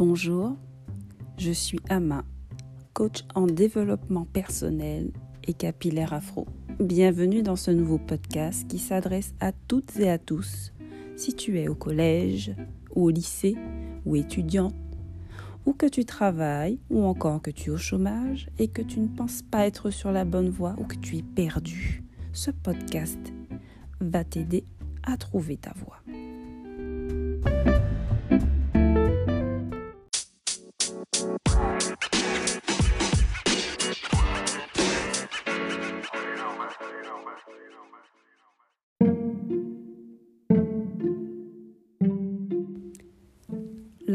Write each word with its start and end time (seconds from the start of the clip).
Bonjour, 0.00 0.56
je 1.36 1.50
suis 1.50 1.78
Ama, 1.90 2.24
coach 2.94 3.22
en 3.34 3.44
développement 3.44 4.24
personnel 4.24 5.12
et 5.46 5.52
capillaire 5.52 6.14
afro. 6.14 6.46
Bienvenue 6.78 7.42
dans 7.42 7.54
ce 7.54 7.70
nouveau 7.70 7.98
podcast 7.98 8.66
qui 8.66 8.78
s'adresse 8.78 9.34
à 9.40 9.52
toutes 9.52 9.98
et 9.98 10.08
à 10.08 10.16
tous, 10.16 10.72
si 11.16 11.34
tu 11.34 11.58
es 11.58 11.68
au 11.68 11.74
collège 11.74 12.54
ou 12.94 13.04
au 13.04 13.10
lycée 13.10 13.58
ou 14.06 14.16
étudiante, 14.16 14.74
ou 15.66 15.74
que 15.74 15.84
tu 15.84 16.06
travailles 16.06 16.78
ou 16.88 17.04
encore 17.04 17.42
que 17.42 17.50
tu 17.50 17.68
es 17.68 17.72
au 17.74 17.76
chômage 17.76 18.48
et 18.58 18.68
que 18.68 18.80
tu 18.80 19.00
ne 19.00 19.08
penses 19.08 19.42
pas 19.42 19.66
être 19.66 19.90
sur 19.90 20.12
la 20.12 20.24
bonne 20.24 20.48
voie 20.48 20.76
ou 20.78 20.84
que 20.84 20.96
tu 20.96 21.18
es 21.18 21.22
perdu. 21.22 22.02
Ce 22.32 22.50
podcast 22.50 23.20
va 24.00 24.24
t'aider 24.24 24.64
à 25.02 25.18
trouver 25.18 25.58
ta 25.58 25.74
voie. 25.74 25.99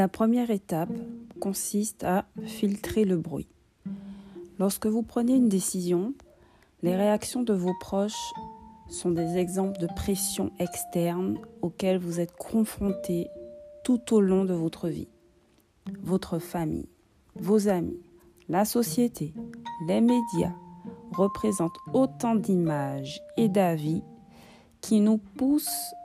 La 0.05 0.09
première 0.09 0.52
étape 0.52 0.91
consiste 1.40 2.04
à 2.04 2.26
filtrer 2.46 3.05
le 3.05 3.18
bruit. 3.18 3.48
Lorsque 4.59 4.86
vous 4.86 5.02
prenez 5.02 5.34
une 5.34 5.50
décision, 5.50 6.13
les 6.84 6.96
réactions 6.96 7.41
de 7.41 7.54
vos 7.54 7.73
proches 7.80 8.32
sont 8.88 9.10
des 9.10 9.38
exemples 9.38 9.80
de 9.80 9.88
pression 9.88 10.52
externe 10.60 11.40
auxquelles 11.63 11.98
vous 11.98 12.20
êtes 12.20 12.36
confronté 12.38 13.30
tout 13.84 14.13
au 14.13 14.22
long 14.22 14.46
de 14.46 14.54
votre 14.54 14.90
vie. 14.90 15.08
Votre 16.04 16.37
famille, 16.37 16.87
vos 17.34 17.68
amis, 17.68 17.99
la 18.48 18.63
société, 18.63 19.34
les 19.87 20.02
médias 20.02 20.54
représentent 21.13 21.80
autant 21.93 22.35
d'images 22.35 23.24
et 23.37 23.49
d'avis 23.49 24.04
qui 24.82 24.99
nous 24.99 25.18
poussent 25.18 25.96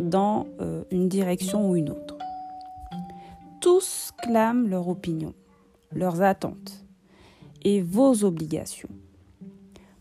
dans 0.00 0.46
euh, 0.62 0.82
une 0.90 1.10
direction 1.10 1.68
ou 1.68 1.76
une 1.76 1.90
autre. 1.90 2.19
Tous 3.60 4.12
clament 4.22 4.66
leur 4.66 4.88
opinion, 4.88 5.34
leurs 5.92 6.22
attentes 6.22 6.82
et 7.62 7.82
vos 7.82 8.24
obligations. 8.24 8.88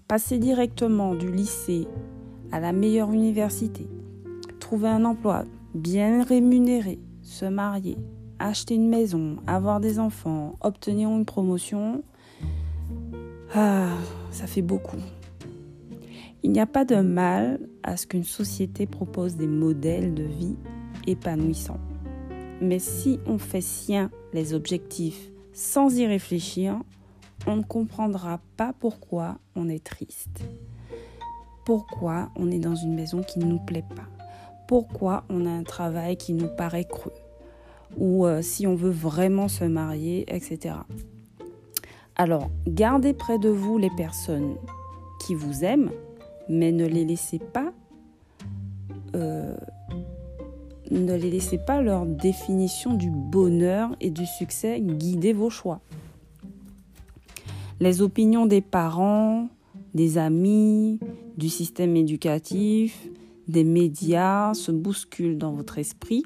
Passer 0.08 0.38
directement 0.38 1.14
du 1.14 1.30
lycée 1.30 1.86
à 2.54 2.62
la 2.62 2.72
meilleure 2.72 3.12
université, 3.12 3.86
trouver 4.62 4.88
un 4.88 5.04
emploi 5.04 5.44
bien 5.76 6.24
rémunéré, 6.24 7.00
se 7.22 7.44
marier, 7.44 7.98
acheter 8.40 8.76
une 8.76 8.88
maison, 8.88 9.36
avoir 9.46 9.82
des 9.82 10.00
enfants, 10.00 10.56
obtenir 10.62 11.10
une 11.10 11.26
promotion, 11.26 12.02
ah, 13.54 13.90
ça 14.32 14.48
fait 14.48 14.62
beaucoup. 14.62 15.02
Il 16.44 16.52
n'y 16.54 16.62
a 16.62 16.66
pas 16.66 16.86
de 16.86 16.96
mal 16.96 17.60
à 17.84 17.98
ce 17.98 18.08
qu'une 18.08 18.24
société 18.24 18.86
propose 18.86 19.36
des 19.36 19.48
modèles 19.48 20.14
de 20.14 20.24
vie 20.24 20.56
épanouissants. 21.08 21.80
Mais 22.62 22.80
si 22.80 23.20
on 23.26 23.38
fait 23.38 23.62
sien 23.62 24.12
les 24.34 24.54
objectifs 24.54 25.30
sans 25.54 25.98
y 25.98 26.06
réfléchir, 26.06 26.80
on 27.48 27.58
ne 27.58 27.64
comprendra 27.64 28.40
pas 28.58 28.74
pourquoi 28.80 29.38
on 29.56 29.70
est 29.70 29.84
triste. 29.84 30.42
Pourquoi 31.66 32.30
on 32.36 32.52
est 32.52 32.60
dans 32.60 32.76
une 32.76 32.96
maison 32.96 33.22
qui 33.22 33.40
ne 33.40 33.46
nous 33.46 33.60
plaît 33.60 33.86
pas. 33.96 34.08
Pourquoi 34.68 35.24
on 35.30 35.46
a 35.46 35.50
un 35.50 35.64
travail 35.64 36.18
qui 36.18 36.34
nous 36.34 36.48
paraît 36.48 36.86
creux. 36.86 37.14
Ou 37.98 38.26
euh, 38.26 38.42
si 38.42 38.68
on 38.68 38.76
veut 38.76 38.90
vraiment 38.90 39.48
se 39.48 39.64
marier, 39.64 40.26
etc. 40.34 40.76
Alors, 42.16 42.50
gardez 42.68 43.14
près 43.14 43.40
de 43.40 43.50
vous 43.50 43.78
les 43.78 43.90
personnes 43.92 44.58
qui 45.26 45.34
vous 45.36 45.64
aiment, 45.64 45.92
mais 46.50 46.72
ne 46.72 46.86
les 46.86 47.06
laissez 47.06 47.40
pas 47.40 47.72
euh, 49.16 49.56
ne 50.92 51.16
les 51.16 51.30
laissez 51.30 51.58
pas 51.58 51.82
leur 51.82 52.06
définition 52.06 52.94
du 52.94 53.10
bonheur 53.10 53.96
et 54.02 54.10
du 54.10 54.26
succès 54.26 54.80
guider 54.82 55.34
vos 55.34 55.50
choix. 55.50 55.82
Les 57.80 58.02
opinions 58.02 58.46
des 58.46 58.62
parents, 58.62 59.48
des 59.94 60.18
amis, 60.18 61.00
du 61.38 61.50
système 61.50 61.96
éducatif, 61.96 63.08
des 63.48 63.64
médias 63.64 64.54
se 64.54 64.72
bousculent 64.72 65.38
dans 65.38 65.54
votre 65.54 65.78
esprit 65.78 66.24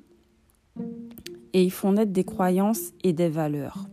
et 1.53 1.63
ils 1.63 1.71
font 1.71 1.93
naître 1.93 2.11
des 2.11 2.23
croyances 2.23 2.91
et 3.03 3.13
des 3.13 3.29
valeurs. 3.29 3.87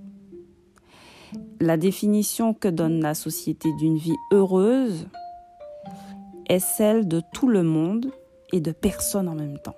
La 1.61 1.77
définition 1.77 2.55
que 2.55 2.69
donne 2.69 3.01
la 3.01 3.15
société 3.15 3.71
d'une 3.79 3.99
vie 3.99 4.17
heureuse 4.33 5.07
est 6.49 6.59
celle 6.59 7.07
de 7.07 7.23
tout 7.33 7.49
le 7.49 7.63
monde 7.63 8.11
et 8.53 8.61
de 8.61 8.73
personne 8.73 9.29
en 9.29 9.35
même 9.35 9.59
temps. 9.59 9.77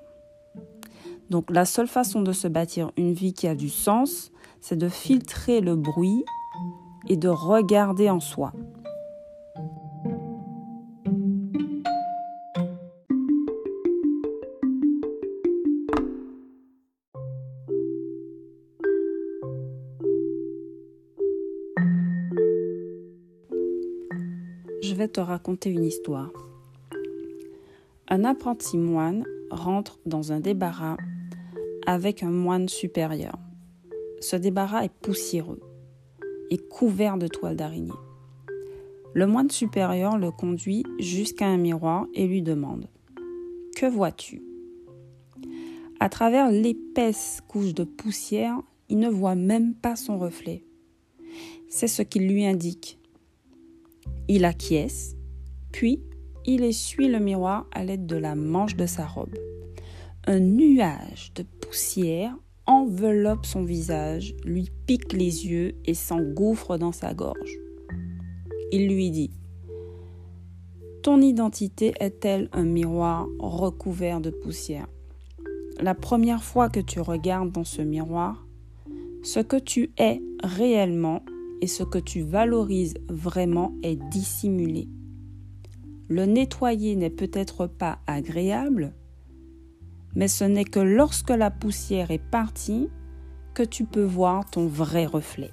Donc 1.33 1.51
la 1.51 1.65
seule 1.65 1.89
façon 1.89 2.21
de 2.21 2.33
se 2.33 2.47
bâtir 2.47 2.91
une 2.99 3.15
vie 3.15 3.33
qui 3.33 3.49
a 3.49 3.55
du 3.55 3.71
sens, 3.71 4.33
c'est 4.61 4.77
de 4.77 4.91
filtrer 4.91 5.63
le 5.63 5.77
bruit 5.77 6.27
et 7.09 7.17
de 7.17 7.31
regarder 7.31 8.11
en 8.11 8.21
soi. 8.21 8.53
Je 24.83 24.95
vais 24.95 25.09
te 25.09 25.21
raconter 25.21 25.71
une 25.71 25.85
histoire. 25.85 26.31
Un 28.09 28.25
apprenti 28.25 28.77
moine 28.77 29.25
rentre 29.51 29.99
dans 30.05 30.33
un 30.33 30.41
débarras 30.41 30.99
avec 31.87 32.23
un 32.23 32.31
moine 32.31 32.69
supérieur. 32.69 33.39
Ce 34.21 34.37
débarras 34.37 34.85
est 34.85 34.93
poussiéreux 34.93 35.61
et 36.51 36.59
couvert 36.59 37.19
de 37.19 37.27
toiles 37.27 37.57
d'araignée. 37.57 37.93
Le 39.15 39.27
moine 39.27 39.51
supérieur 39.51 40.17
le 40.17 40.31
conduit 40.31 40.85
jusqu'à 40.99 41.47
un 41.47 41.57
miroir 41.57 42.07
et 42.15 42.27
lui 42.27 42.43
demande 42.43 42.89
Que 43.77 43.87
vois-tu? 43.87 44.43
À 46.01 46.09
travers 46.09 46.51
l'épaisse 46.51 47.41
couche 47.47 47.75
de 47.75 47.85
poussière, 47.85 48.61
il 48.89 48.99
ne 48.99 49.09
voit 49.09 49.35
même 49.35 49.75
pas 49.75 49.97
son 49.97 50.19
reflet. 50.19 50.65
C'est 51.69 51.89
ce 51.89 52.03
qu'il 52.03 52.29
lui 52.29 52.45
indique. 52.45 52.99
Il 54.29 54.45
acquiesce, 54.45 55.15
puis 55.73 56.01
il 56.45 56.65
essuie 56.65 57.09
le 57.09 57.19
miroir 57.19 57.67
à 57.73 57.85
l'aide 57.85 58.07
de 58.07 58.17
la 58.17 58.35
manche 58.35 58.77
de 58.77 58.87
sa 58.87 59.07
robe. 59.07 59.35
Un 60.25 60.39
nuage 60.39 61.33
de 61.35 61.43
poussière 61.43 62.37
enveloppe 62.67 63.45
son 63.45 63.65
visage, 63.65 64.37
lui 64.45 64.71
pique 64.87 65.13
les 65.13 65.49
yeux 65.49 65.75
et 65.85 65.95
s'engouffre 65.95 66.79
dans 66.79 66.93
sa 66.93 67.13
gorge. 67.13 67.59
Il 68.71 68.87
lui 68.87 69.11
dit 69.11 69.33
Ton 71.03 71.21
identité 71.21 71.93
est-elle 71.99 72.49
un 72.53 72.63
miroir 72.63 73.27
recouvert 73.41 74.21
de 74.21 74.31
poussière? 74.31 74.87
La 75.81 75.97
première 75.97 76.45
fois 76.45 76.69
que 76.69 76.79
tu 76.79 77.01
regardes 77.01 77.51
dans 77.51 77.65
ce 77.65 77.83
miroir, 77.83 78.47
ce 79.25 79.41
que 79.41 79.59
tu 79.59 79.91
es 79.99 80.23
réellement 80.45 81.25
et 81.63 81.67
ce 81.67 81.83
que 81.83 81.99
tu 81.99 82.23
valorises 82.23 82.95
vraiment 83.09 83.75
est 83.83 84.01
dissimulé. 84.11 84.89
Le 86.07 86.27
nettoyer 86.27 86.95
n'est 86.95 87.11
peut-être 87.11 87.67
pas 87.67 87.99
agréable, 88.07 88.95
mais 90.15 90.29
ce 90.29 90.45
n'est 90.45 90.65
que 90.65 90.81
lorsque 90.81 91.31
la 91.31 91.51
poussière 91.51 92.11
est 92.11 92.23
partie 92.31 92.89
que 93.55 93.63
tu 93.63 93.85
peux 93.85 94.05
voir 94.05 94.49
ton 94.51 94.67
vrai 94.67 95.07
reflet. 95.07 95.51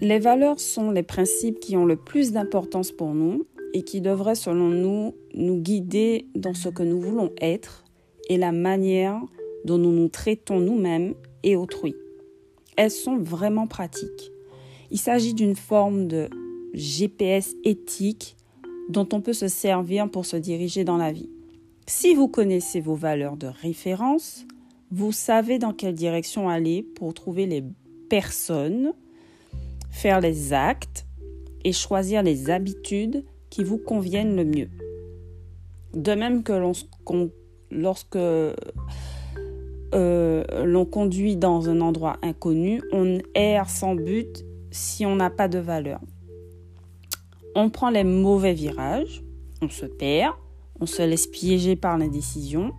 Les 0.00 0.18
valeurs 0.18 0.60
sont 0.60 0.90
les 0.90 1.02
principes 1.02 1.60
qui 1.60 1.78
ont 1.78 1.86
le 1.86 1.96
plus 1.96 2.32
d'importance 2.32 2.92
pour 2.92 3.14
nous 3.14 3.46
et 3.72 3.82
qui 3.82 4.02
devraient, 4.02 4.34
selon 4.34 4.68
nous, 4.68 5.14
nous 5.32 5.56
guider 5.56 6.28
dans 6.34 6.52
ce 6.52 6.68
que 6.68 6.82
nous 6.82 7.00
voulons 7.00 7.32
être 7.40 7.83
et 8.28 8.36
la 8.36 8.52
manière 8.52 9.20
dont 9.64 9.78
nous 9.78 9.92
nous 9.92 10.08
traitons 10.08 10.60
nous-mêmes 10.60 11.14
et 11.42 11.56
autrui. 11.56 11.94
Elles 12.76 12.90
sont 12.90 13.16
vraiment 13.16 13.66
pratiques. 13.66 14.32
Il 14.90 14.98
s'agit 14.98 15.34
d'une 15.34 15.56
forme 15.56 16.06
de 16.06 16.28
GPS 16.72 17.54
éthique 17.64 18.36
dont 18.88 19.08
on 19.12 19.20
peut 19.20 19.32
se 19.32 19.48
servir 19.48 20.10
pour 20.10 20.26
se 20.26 20.36
diriger 20.36 20.84
dans 20.84 20.96
la 20.96 21.12
vie. 21.12 21.30
Si 21.86 22.14
vous 22.14 22.28
connaissez 22.28 22.80
vos 22.80 22.94
valeurs 22.94 23.36
de 23.36 23.46
référence, 23.46 24.46
vous 24.90 25.12
savez 25.12 25.58
dans 25.58 25.72
quelle 25.72 25.94
direction 25.94 26.48
aller 26.48 26.82
pour 26.82 27.14
trouver 27.14 27.46
les 27.46 27.64
personne, 28.08 28.92
faire 29.90 30.20
les 30.20 30.52
actes 30.52 31.06
et 31.64 31.72
choisir 31.72 32.22
les 32.22 32.50
habitudes 32.50 33.24
qui 33.50 33.64
vous 33.64 33.78
conviennent 33.78 34.36
le 34.36 34.44
mieux. 34.44 34.68
De 35.94 36.12
même 36.12 36.42
que 36.42 36.52
lorsque 37.74 38.16
euh, 38.16 38.54
l'on 40.64 40.84
conduit 40.84 41.36
dans 41.36 41.68
un 41.68 41.80
endroit 41.80 42.16
inconnu, 42.22 42.82
on 42.92 43.18
erre 43.34 43.68
sans 43.68 43.94
but 43.94 44.44
si 44.70 45.04
on 45.06 45.16
n'a 45.16 45.30
pas 45.30 45.48
de 45.48 45.58
valeur. 45.58 46.00
On 47.54 47.70
prend 47.70 47.90
les 47.90 48.04
mauvais 48.04 48.54
virages, 48.54 49.22
on 49.62 49.68
se 49.68 49.86
perd, 49.86 50.34
on 50.80 50.86
se 50.86 51.02
laisse 51.02 51.26
piéger 51.26 51.76
par 51.76 51.98
l'indécision. 51.98 52.72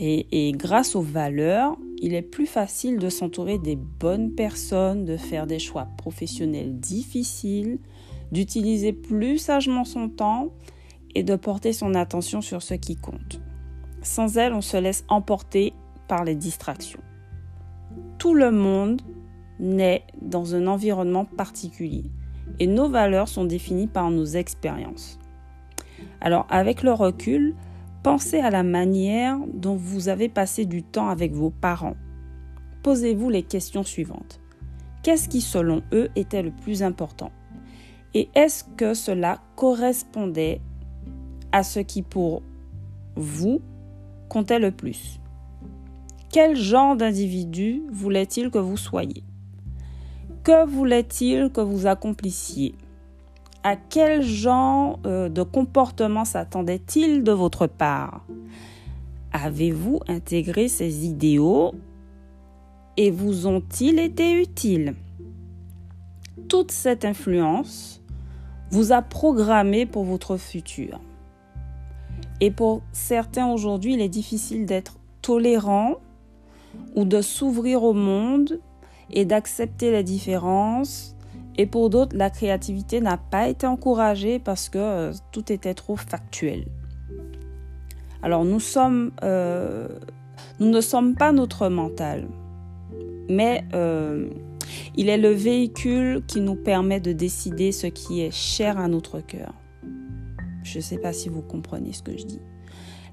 Et, 0.00 0.48
et 0.48 0.52
grâce 0.52 0.96
aux 0.96 1.02
valeurs, 1.02 1.76
il 2.00 2.14
est 2.14 2.22
plus 2.22 2.46
facile 2.46 2.98
de 2.98 3.08
s'entourer 3.08 3.58
des 3.58 3.76
bonnes 3.76 4.32
personnes, 4.34 5.04
de 5.04 5.16
faire 5.16 5.46
des 5.46 5.58
choix 5.58 5.88
professionnels 5.96 6.78
difficiles, 6.78 7.78
d'utiliser 8.32 8.92
plus 8.92 9.38
sagement 9.38 9.84
son 9.84 10.08
temps 10.08 10.52
et 11.14 11.22
de 11.22 11.36
porter 11.36 11.72
son 11.72 11.94
attention 11.94 12.40
sur 12.40 12.62
ce 12.62 12.74
qui 12.74 12.96
compte. 12.96 13.40
Sans 14.02 14.36
elle, 14.36 14.52
on 14.52 14.60
se 14.60 14.76
laisse 14.76 15.04
emporter 15.08 15.72
par 16.06 16.24
les 16.24 16.34
distractions. 16.34 17.00
Tout 18.18 18.34
le 18.34 18.50
monde 18.50 19.02
naît 19.58 20.04
dans 20.20 20.54
un 20.54 20.66
environnement 20.66 21.24
particulier 21.24 22.04
et 22.58 22.66
nos 22.66 22.88
valeurs 22.88 23.28
sont 23.28 23.44
définies 23.44 23.86
par 23.86 24.10
nos 24.10 24.24
expériences. 24.24 25.18
Alors 26.20 26.46
avec 26.48 26.82
le 26.82 26.92
recul, 26.92 27.54
pensez 28.02 28.38
à 28.38 28.50
la 28.50 28.62
manière 28.62 29.38
dont 29.52 29.76
vous 29.76 30.08
avez 30.08 30.28
passé 30.28 30.64
du 30.64 30.82
temps 30.82 31.08
avec 31.08 31.32
vos 31.32 31.50
parents. 31.50 31.96
Posez-vous 32.82 33.30
les 33.30 33.42
questions 33.42 33.82
suivantes. 33.82 34.40
Qu'est-ce 35.02 35.28
qui 35.28 35.40
selon 35.40 35.82
eux 35.92 36.08
était 36.16 36.42
le 36.42 36.50
plus 36.50 36.82
important? 36.82 37.30
Et 38.14 38.28
est-ce 38.34 38.64
que 38.76 38.94
cela 38.94 39.40
correspondait 39.56 40.60
à 41.52 41.62
ce 41.62 41.80
qui 41.80 42.02
pour 42.02 42.42
vous 43.16 43.60
comptait 44.28 44.58
le 44.58 44.70
plus. 44.70 45.20
Quel 46.30 46.56
genre 46.56 46.96
d'individu 46.96 47.82
voulait-il 47.90 48.50
que 48.50 48.58
vous 48.58 48.76
soyez? 48.76 49.24
Que 50.44 50.66
voulait-il 50.66 51.50
que 51.50 51.60
vous 51.60 51.86
accomplissiez? 51.86 52.74
À 53.64 53.76
quel 53.76 54.22
genre 54.22 55.00
euh, 55.06 55.28
de 55.28 55.42
comportement 55.42 56.24
s'attendait-il 56.24 57.24
de 57.24 57.32
votre 57.32 57.66
part? 57.66 58.24
Avez-vous 59.32 60.00
intégré 60.06 60.68
ces 60.68 61.06
idéaux 61.06 61.74
et 62.96 63.10
vous 63.10 63.46
ont-ils 63.46 63.98
été 63.98 64.32
utiles? 64.32 64.94
Toute 66.48 66.70
cette 66.70 67.04
influence 67.04 68.02
vous 68.70 68.92
a 68.92 69.02
programmé 69.02 69.86
pour 69.86 70.04
votre 70.04 70.36
futur. 70.36 71.00
Et 72.40 72.50
pour 72.50 72.82
certains 72.92 73.46
aujourd'hui, 73.46 73.94
il 73.94 74.00
est 74.00 74.08
difficile 74.08 74.66
d'être 74.66 74.98
tolérant 75.22 75.96
ou 76.94 77.04
de 77.04 77.20
s'ouvrir 77.20 77.82
au 77.82 77.92
monde 77.92 78.60
et 79.10 79.24
d'accepter 79.24 79.90
les 79.90 80.02
différences. 80.02 81.16
Et 81.56 81.66
pour 81.66 81.90
d'autres, 81.90 82.16
la 82.16 82.30
créativité 82.30 83.00
n'a 83.00 83.16
pas 83.16 83.48
été 83.48 83.66
encouragée 83.66 84.38
parce 84.38 84.68
que 84.68 84.78
euh, 84.78 85.12
tout 85.32 85.52
était 85.52 85.74
trop 85.74 85.96
factuel. 85.96 86.66
Alors 88.22 88.44
euh, 88.44 89.88
nous 90.60 90.70
ne 90.70 90.80
sommes 90.80 91.14
pas 91.14 91.32
notre 91.32 91.68
mental, 91.68 92.28
mais 93.28 93.64
euh, 93.74 94.28
il 94.96 95.08
est 95.08 95.18
le 95.18 95.30
véhicule 95.30 96.22
qui 96.26 96.40
nous 96.40 96.56
permet 96.56 97.00
de 97.00 97.12
décider 97.12 97.72
ce 97.72 97.86
qui 97.86 98.22
est 98.22 98.32
cher 98.32 98.78
à 98.78 98.88
notre 98.88 99.20
cœur. 99.20 99.52
Je 100.72 100.78
ne 100.78 100.82
sais 100.82 100.98
pas 100.98 101.12
si 101.12 101.28
vous 101.28 101.42
comprenez 101.42 101.92
ce 101.92 102.02
que 102.02 102.16
je 102.16 102.24
dis 102.24 102.40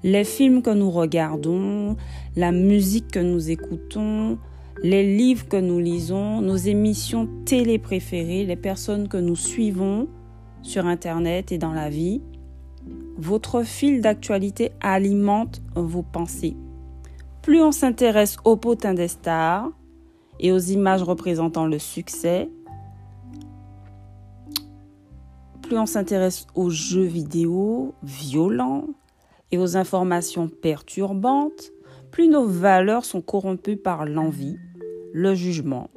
les 0.02 0.24
films 0.24 0.62
que 0.62 0.70
nous 0.70 0.90
regardons, 0.90 1.96
la 2.36 2.52
musique 2.52 3.08
que 3.08 3.18
nous 3.18 3.50
écoutons, 3.50 4.38
les 4.82 5.16
livres 5.16 5.48
que 5.48 5.56
nous 5.56 5.78
lisons, 5.78 6.40
nos 6.40 6.56
émissions 6.56 7.28
télé 7.44 7.78
préférées, 7.78 8.44
les 8.44 8.56
personnes 8.56 9.08
que 9.08 9.16
nous 9.16 9.36
suivons 9.36 10.08
sur 10.62 10.86
Internet 10.86 11.50
et 11.52 11.58
dans 11.58 11.72
la 11.72 11.88
vie. 11.88 12.22
Votre 13.16 13.62
fil 13.62 14.00
d'actualité 14.00 14.72
alimente 14.80 15.62
vos 15.74 16.02
pensées. 16.02 16.56
Plus 17.42 17.62
on 17.62 17.72
s'intéresse 17.72 18.36
au 18.44 18.56
potin 18.56 18.92
des 18.94 19.08
stars 19.08 19.70
et 20.38 20.52
aux 20.52 20.58
images 20.58 21.02
représentant 21.02 21.66
le 21.66 21.78
succès, 21.78 22.48
plus 25.66 25.78
on 25.78 25.86
s'intéresse 25.86 26.46
aux 26.54 26.70
jeux 26.70 27.04
vidéo 27.04 27.94
violents, 28.02 28.86
et 29.52 29.58
aux 29.58 29.76
informations 29.76 30.48
perturbantes, 30.48 31.72
plus 32.10 32.28
nos 32.28 32.46
valeurs 32.46 33.04
sont 33.04 33.20
corrompues 33.20 33.76
par 33.76 34.06
l'envie, 34.06 34.56
le 35.12 35.34
jugement, 35.34 35.90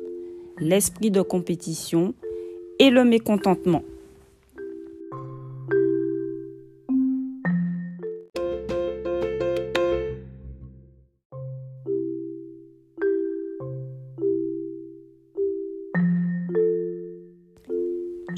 l'esprit 0.60 1.12
de 1.12 1.22
compétition 1.22 2.14
et 2.80 2.90
le 2.90 3.04
mécontentement. 3.04 3.84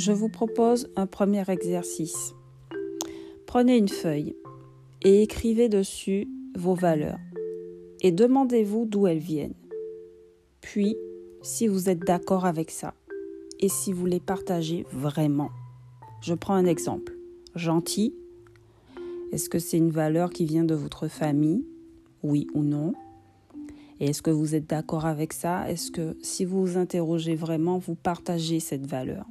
Je 0.03 0.11
vous 0.11 0.29
propose 0.29 0.89
un 0.95 1.05
premier 1.05 1.47
exercice. 1.47 2.33
Prenez 3.45 3.77
une 3.77 3.87
feuille 3.87 4.35
et 5.03 5.21
écrivez 5.21 5.69
dessus 5.69 6.27
vos 6.57 6.73
valeurs 6.73 7.19
et 7.99 8.11
demandez-vous 8.11 8.87
d'où 8.87 9.05
elles 9.05 9.19
viennent. 9.19 9.53
Puis, 10.59 10.97
si 11.43 11.67
vous 11.67 11.87
êtes 11.87 11.99
d'accord 11.99 12.47
avec 12.47 12.71
ça 12.71 12.95
et 13.59 13.69
si 13.69 13.93
vous 13.93 14.07
les 14.07 14.19
partagez 14.19 14.87
vraiment. 14.91 15.51
Je 16.23 16.33
prends 16.33 16.55
un 16.55 16.65
exemple. 16.65 17.15
Gentil. 17.53 18.15
Est-ce 19.31 19.49
que 19.51 19.59
c'est 19.59 19.77
une 19.77 19.91
valeur 19.91 20.31
qui 20.31 20.45
vient 20.45 20.63
de 20.63 20.73
votre 20.73 21.09
famille? 21.09 21.63
Oui 22.23 22.47
ou 22.55 22.63
non? 22.63 22.93
Et 23.99 24.05
est-ce 24.05 24.23
que 24.23 24.31
vous 24.31 24.55
êtes 24.55 24.67
d'accord 24.67 25.05
avec 25.05 25.31
ça? 25.31 25.69
Est-ce 25.69 25.91
que 25.91 26.17
si 26.23 26.43
vous 26.43 26.65
vous 26.65 26.77
interrogez 26.79 27.35
vraiment, 27.35 27.77
vous 27.77 27.93
partagez 27.93 28.59
cette 28.59 28.87
valeur? 28.87 29.27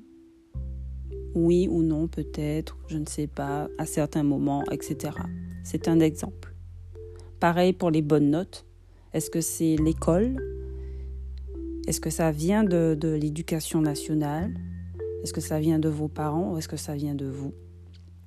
Oui 1.34 1.68
ou 1.70 1.82
non 1.82 2.08
peut-être, 2.08 2.76
je 2.88 2.98
ne 2.98 3.06
sais 3.06 3.26
pas, 3.26 3.68
à 3.78 3.86
certains 3.86 4.22
moments, 4.22 4.64
etc. 4.70 5.12
C'est 5.62 5.88
un 5.88 6.00
exemple. 6.00 6.54
Pareil 7.38 7.72
pour 7.72 7.90
les 7.90 8.02
bonnes 8.02 8.30
notes. 8.30 8.66
Est-ce 9.12 9.30
que 9.30 9.40
c'est 9.40 9.76
l'école? 9.76 10.36
Est-ce 11.86 12.00
que 12.00 12.10
ça 12.10 12.30
vient 12.30 12.64
de, 12.64 13.18
l'éducation 13.20 13.80
nationale? 13.80 14.54
Est-ce 15.22 15.32
que 15.32 15.40
ça 15.40 15.58
vient 15.58 15.78
de 15.78 15.88
vos 15.88 16.08
parents 16.08 16.52
ou 16.52 16.58
est-ce 16.58 16.68
que 16.68 16.76
ça 16.76 16.94
vient 16.94 17.14
de 17.14 17.26
vous? 17.26 17.52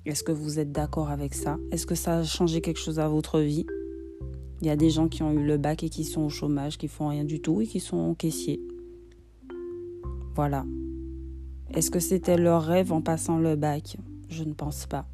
Est-ce 0.04 0.22
que 0.22 0.32
vous 0.32 0.58
êtes 0.58 0.72
d'accord 0.72 1.10
avec 1.10 1.34
ça? 1.34 1.58
Est-ce 1.70 1.86
que 1.86 1.94
ça 1.94 2.18
a 2.18 2.24
changé 2.24 2.60
quelque 2.60 2.80
chose 2.80 2.98
à 2.98 3.08
votre 3.08 3.40
vie? 3.40 3.66
Il 4.60 4.66
y 4.66 4.70
a 4.70 4.76
des 4.76 4.90
gens 4.90 5.08
qui 5.08 5.22
ont 5.22 5.32
eu 5.32 5.44
le 5.44 5.56
bac 5.56 5.82
et 5.82 5.88
qui 5.88 6.04
sont 6.04 6.22
au 6.22 6.28
chômage, 6.28 6.76
qui 6.76 6.88
font 6.88 7.08
rien 7.08 7.24
du 7.24 7.40
tout 7.40 7.60
et 7.60 7.66
qui 7.66 7.80
sont 7.80 8.14
caissiers. 8.14 8.60
Voilà. 10.34 10.64
Est-ce 11.74 11.90
que 11.90 11.98
c'était 11.98 12.36
leur 12.36 12.62
rêve 12.62 12.92
en 12.92 13.00
passant 13.00 13.38
le 13.38 13.56
bac? 13.56 13.96
Je 14.28 14.44
ne 14.44 14.52
pense 14.52 14.86
pas. 14.86 15.06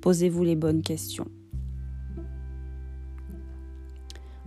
Posez-vous 0.00 0.44
les 0.44 0.54
bonnes 0.54 0.82
questions. 0.82 1.26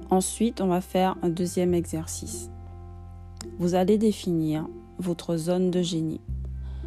Ensuite, 0.09 0.61
on 0.61 0.67
va 0.67 0.79
faire 0.79 1.17
un 1.23 1.27
deuxième 1.27 1.73
exercice. 1.73 2.49
Vous 3.57 3.75
allez 3.75 3.97
définir 3.97 4.65
votre 4.97 5.35
zone 5.35 5.71
de 5.71 5.81
génie. 5.81 6.21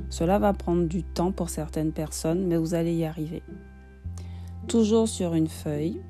Cela 0.09 0.39
va 0.39 0.55
prendre 0.55 0.87
du 0.87 1.03
temps 1.03 1.31
pour 1.31 1.51
certaines 1.51 1.93
personnes, 1.93 2.47
mais 2.47 2.57
vous 2.57 2.73
allez 2.73 2.95
y 2.95 3.05
arriver. 3.05 3.43
Toujours 4.67 5.09
sur 5.09 5.35
une 5.35 5.49
feuille, 5.49 6.01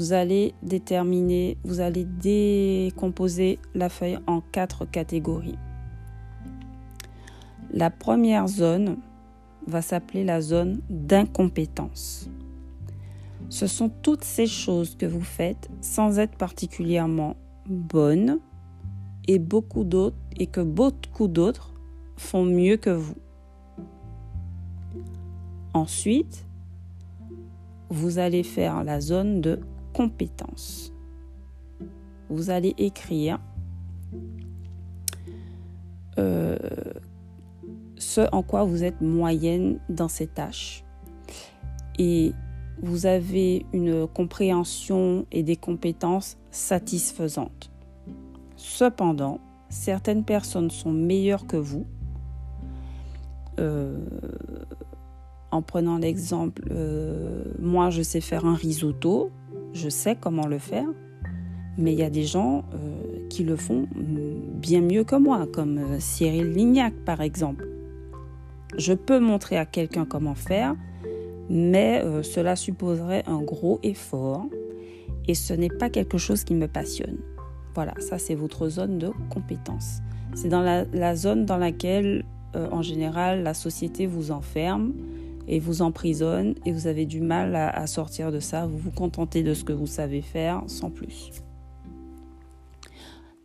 vous 0.00 0.14
allez 0.14 0.54
déterminer, 0.62 1.58
vous 1.62 1.80
allez 1.80 2.06
décomposer 2.06 3.58
la 3.74 3.90
feuille 3.90 4.18
en 4.26 4.40
quatre 4.40 4.86
catégories. 4.86 5.58
La 7.70 7.90
première 7.90 8.48
zone, 8.48 8.96
va 9.66 9.82
s'appeler 9.82 10.24
la 10.24 10.40
zone 10.40 10.80
d'incompétence. 10.88 12.30
Ce 13.50 13.66
sont 13.66 13.90
toutes 13.90 14.24
ces 14.24 14.46
choses 14.46 14.96
que 14.96 15.04
vous 15.04 15.20
faites 15.20 15.68
sans 15.82 16.18
être 16.18 16.34
particulièrement 16.38 17.36
bonnes 17.66 18.38
et 19.28 19.38
beaucoup 19.38 19.84
d'autres 19.84 20.16
et 20.38 20.46
que 20.46 20.62
beaucoup 20.62 21.28
d'autres 21.28 21.74
font 22.16 22.46
mieux 22.46 22.78
que 22.78 22.88
vous. 22.88 23.18
Ensuite, 25.74 26.46
vous 27.90 28.18
allez 28.18 28.44
faire 28.44 28.82
la 28.82 29.02
zone 29.02 29.42
de 29.42 29.60
compétence. 29.92 30.92
vous 32.28 32.50
allez 32.50 32.74
écrire 32.78 33.40
euh, 36.18 36.56
ce 37.96 38.22
en 38.32 38.42
quoi 38.42 38.64
vous 38.64 38.82
êtes 38.84 39.00
moyenne 39.00 39.78
dans 39.88 40.08
ces 40.08 40.26
tâches. 40.26 40.84
Et 41.98 42.32
vous 42.82 43.06
avez 43.06 43.66
une 43.72 44.06
compréhension 44.06 45.26
et 45.30 45.42
des 45.42 45.56
compétences 45.56 46.38
satisfaisantes. 46.50 47.70
Cependant, 48.56 49.40
certaines 49.68 50.24
personnes 50.24 50.70
sont 50.70 50.92
meilleures 50.92 51.46
que 51.46 51.56
vous. 51.56 51.86
Euh, 53.58 53.98
en 55.50 55.62
prenant 55.62 55.98
l'exemple, 55.98 56.62
euh, 56.70 57.44
moi 57.58 57.90
je 57.90 58.02
sais 58.02 58.20
faire 58.20 58.46
un 58.46 58.54
risotto, 58.54 59.30
je 59.72 59.88
sais 59.88 60.16
comment 60.16 60.46
le 60.46 60.58
faire, 60.58 60.86
mais 61.78 61.92
il 61.92 61.98
y 61.98 62.02
a 62.02 62.10
des 62.10 62.24
gens 62.24 62.64
euh, 62.74 63.26
qui 63.28 63.44
le 63.44 63.56
font 63.56 63.86
bien 63.94 64.80
mieux 64.80 65.04
que 65.04 65.16
moi, 65.16 65.46
comme 65.52 66.00
Cyril 66.00 66.52
Lignac 66.52 66.94
par 67.04 67.20
exemple. 67.20 67.66
Je 68.76 68.92
peux 68.92 69.18
montrer 69.18 69.56
à 69.56 69.66
quelqu'un 69.66 70.04
comment 70.04 70.34
faire, 70.34 70.76
mais 71.48 72.04
cela 72.22 72.54
supposerait 72.54 73.24
un 73.26 73.42
gros 73.42 73.80
effort 73.82 74.46
et 75.26 75.34
ce 75.34 75.52
n'est 75.52 75.68
pas 75.70 75.90
quelque 75.90 76.18
chose 76.18 76.44
qui 76.44 76.54
me 76.54 76.68
passionne. 76.68 77.18
Voilà, 77.74 77.94
ça 77.98 78.18
c'est 78.18 78.36
votre 78.36 78.68
zone 78.68 78.98
de 78.98 79.10
compétence. 79.28 80.00
C'est 80.34 80.48
dans 80.48 80.62
la, 80.62 81.16
zone 81.16 81.46
dans 81.46 81.56
laquelle, 81.56 82.24
en 82.54 82.82
général, 82.82 83.42
la 83.42 83.54
société 83.54 84.06
vous 84.06 84.30
enferme 84.30 84.92
et 85.48 85.58
vous 85.58 85.82
emprisonne 85.82 86.54
et 86.64 86.72
vous 86.72 86.86
avez 86.86 87.06
du 87.06 87.20
mal 87.20 87.56
à, 87.56 87.86
sortir 87.86 88.32
de 88.32 88.40
ça. 88.40 88.66
Vous 88.66 88.78
vous 88.78 88.90
contentez 88.90 89.42
de 89.42 89.54
ce 89.54 89.64
que 89.64 89.72
vous 89.72 89.86
savez 89.86 90.22
faire 90.22 90.62
sans 90.66 90.90
plus. 90.90 91.30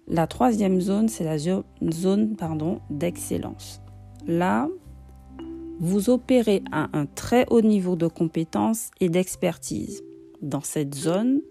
La 0.07 0.27
troisième 0.27 0.81
zone, 0.81 1.09
c'est 1.09 1.23
la 1.23 1.37
zone 1.37 2.35
d'excellence. 2.89 3.81
Là, 4.27 4.69
vous 5.79 6.09
opérez 6.09 6.63
à 6.71 6.89
un 6.93 7.05
très 7.05 7.45
haut 7.49 7.61
niveau 7.61 7.95
de 7.95 8.07
compétence 8.07 8.91
et 9.01 9.09
d'expertise. 9.09 10.03
Dans 10.41 10.61
cette 10.61 10.93
zone, 10.93 11.41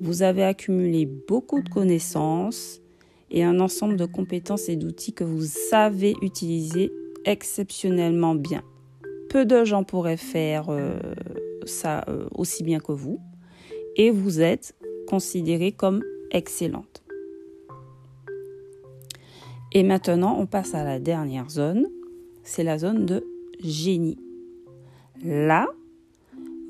vous 0.00 0.22
avez 0.22 0.44
accumulé 0.44 1.06
beaucoup 1.06 1.60
de 1.60 1.68
connaissances 1.68 2.80
et 3.30 3.42
un 3.42 3.60
ensemble 3.60 3.96
de 3.96 4.06
compétences 4.06 4.68
et 4.68 4.76
d'outils 4.76 5.12
que 5.12 5.24
vous 5.24 5.44
savez 5.44 6.14
utiliser 6.22 6.92
exceptionnellement 7.24 8.34
bien. 8.34 8.62
Peu 9.28 9.44
de 9.44 9.64
gens 9.64 9.84
pourraient 9.84 10.16
faire 10.16 10.66
euh, 10.70 10.98
ça 11.64 12.04
euh, 12.08 12.28
aussi 12.32 12.62
bien 12.62 12.80
que 12.80 12.92
vous. 12.92 13.20
Et 13.96 14.10
vous 14.10 14.40
êtes 14.40 14.74
considérée 15.06 15.72
comme 15.72 16.02
excellente. 16.30 17.02
Et 19.72 19.82
maintenant, 19.82 20.36
on 20.38 20.46
passe 20.46 20.74
à 20.74 20.84
la 20.84 20.98
dernière 20.98 21.50
zone. 21.50 21.86
C'est 22.42 22.64
la 22.64 22.78
zone 22.78 23.04
de 23.04 23.26
génie. 23.60 24.18
Là, 25.22 25.66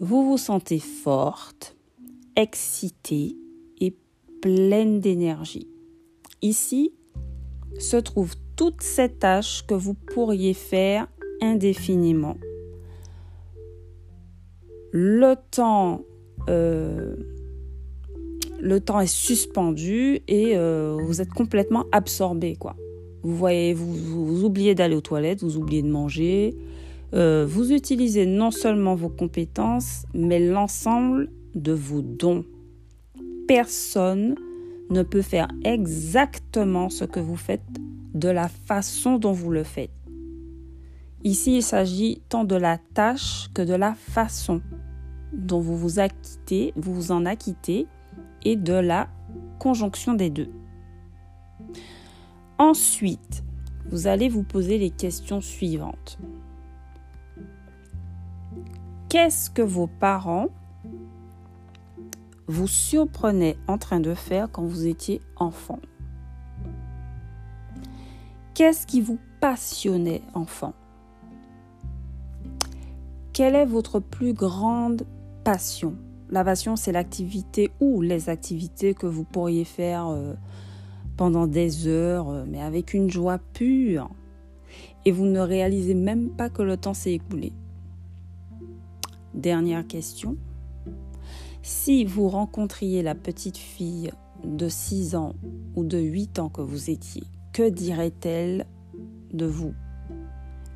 vous 0.00 0.24
vous 0.24 0.38
sentez 0.38 0.78
forte, 0.78 1.76
excitée 2.36 3.36
et 3.80 3.94
pleine 4.40 5.00
d'énergie. 5.00 5.68
Ici 6.42 6.92
se 7.78 7.96
trouvent 7.96 8.36
toutes 8.56 8.82
ces 8.82 9.10
tâches 9.10 9.66
que 9.66 9.74
vous 9.74 9.94
pourriez 9.94 10.54
faire 10.54 11.08
indéfiniment 11.40 12.36
le 14.98 15.34
temps, 15.50 16.00
euh, 16.48 17.16
le 18.58 18.80
temps 18.80 19.00
est 19.00 19.06
suspendu 19.06 20.20
et 20.26 20.56
euh, 20.56 20.96
vous 21.04 21.20
êtes 21.20 21.28
complètement 21.28 21.84
absorbé, 21.92 22.56
quoi. 22.56 22.76
Vous 23.22 23.36
voyez, 23.36 23.74
vous, 23.74 24.44
oubliez 24.44 24.74
d'aller 24.74 24.96
aux 24.96 25.02
toilettes, 25.02 25.42
vous 25.42 25.58
oubliez 25.58 25.82
de 25.82 25.90
manger. 25.90 26.54
Euh, 27.12 27.44
vous 27.46 27.72
utilisez 27.72 28.24
non 28.24 28.50
seulement 28.50 28.94
vos 28.94 29.10
compétences, 29.10 30.06
mais 30.14 30.40
l'ensemble 30.40 31.28
de 31.54 31.72
vos 31.72 32.00
dons. 32.00 32.46
Personne 33.48 34.36
ne 34.88 35.02
peut 35.02 35.22
faire 35.22 35.48
exactement 35.64 36.88
ce 36.88 37.04
que 37.04 37.20
vous 37.20 37.36
faites 37.36 37.60
de 38.14 38.30
la 38.30 38.48
façon 38.48 39.18
dont 39.18 39.32
vous 39.32 39.50
le 39.50 39.64
faites. 39.64 39.90
Ici, 41.26 41.56
il 41.56 41.62
s'agit 41.64 42.22
tant 42.28 42.44
de 42.44 42.54
la 42.54 42.78
tâche 42.78 43.50
que 43.52 43.60
de 43.60 43.74
la 43.74 43.94
façon 43.94 44.62
dont 45.32 45.58
vous 45.58 45.76
vous 45.76 45.98
acquittez, 45.98 46.72
vous 46.76 46.94
vous 46.94 47.10
en 47.10 47.26
acquittez 47.26 47.88
et 48.44 48.54
de 48.54 48.74
la 48.74 49.08
conjonction 49.58 50.14
des 50.14 50.30
deux. 50.30 50.52
Ensuite, 52.58 53.42
vous 53.90 54.06
allez 54.06 54.28
vous 54.28 54.44
poser 54.44 54.78
les 54.78 54.90
questions 54.90 55.40
suivantes. 55.40 56.16
Qu'est-ce 59.08 59.50
que 59.50 59.62
vos 59.62 59.88
parents 59.88 60.46
vous 62.46 62.68
surprenaient 62.68 63.58
en 63.66 63.78
train 63.78 63.98
de 63.98 64.14
faire 64.14 64.48
quand 64.52 64.62
vous 64.62 64.86
étiez 64.86 65.20
enfant? 65.34 65.80
Qu'est-ce 68.54 68.86
qui 68.86 69.00
vous 69.00 69.18
passionnait 69.40 70.22
enfant? 70.32 70.72
Quelle 73.36 73.54
est 73.54 73.66
votre 73.66 74.00
plus 74.00 74.32
grande 74.32 75.02
passion? 75.44 75.94
La 76.30 76.42
passion, 76.42 76.74
c'est 76.74 76.90
l'activité 76.90 77.70
ou 77.80 78.00
les 78.00 78.30
activités 78.30 78.94
que 78.94 79.06
vous 79.06 79.24
pourriez 79.24 79.64
faire 79.66 80.06
euh, 80.06 80.32
pendant 81.18 81.46
des 81.46 81.86
heures, 81.86 82.30
euh, 82.30 82.44
mais 82.48 82.62
avec 82.62 82.94
une 82.94 83.10
joie 83.10 83.36
pure. 83.52 84.08
Et 85.04 85.12
vous 85.12 85.26
ne 85.26 85.38
réalisez 85.38 85.92
même 85.92 86.30
pas 86.30 86.48
que 86.48 86.62
le 86.62 86.78
temps 86.78 86.94
s'est 86.94 87.12
écoulé. 87.12 87.52
Dernière 89.34 89.86
question. 89.86 90.38
Si 91.60 92.06
vous 92.06 92.30
rencontriez 92.30 93.02
la 93.02 93.14
petite 93.14 93.58
fille 93.58 94.12
de 94.44 94.70
6 94.70 95.14
ans 95.14 95.34
ou 95.74 95.84
de 95.84 95.98
8 95.98 96.38
ans 96.38 96.48
que 96.48 96.62
vous 96.62 96.88
étiez, 96.88 97.24
que 97.52 97.68
dirait-elle 97.68 98.64
de 99.34 99.44
vous? 99.44 99.74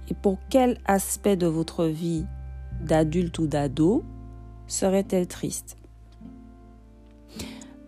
Et 0.08 0.14
pour 0.14 0.36
quel 0.50 0.76
aspect 0.84 1.38
de 1.38 1.46
votre 1.46 1.86
vie 1.86 2.26
d'adulte 2.84 3.38
ou 3.38 3.46
d'ado 3.46 4.02
serait-elle 4.66 5.26
triste 5.26 5.76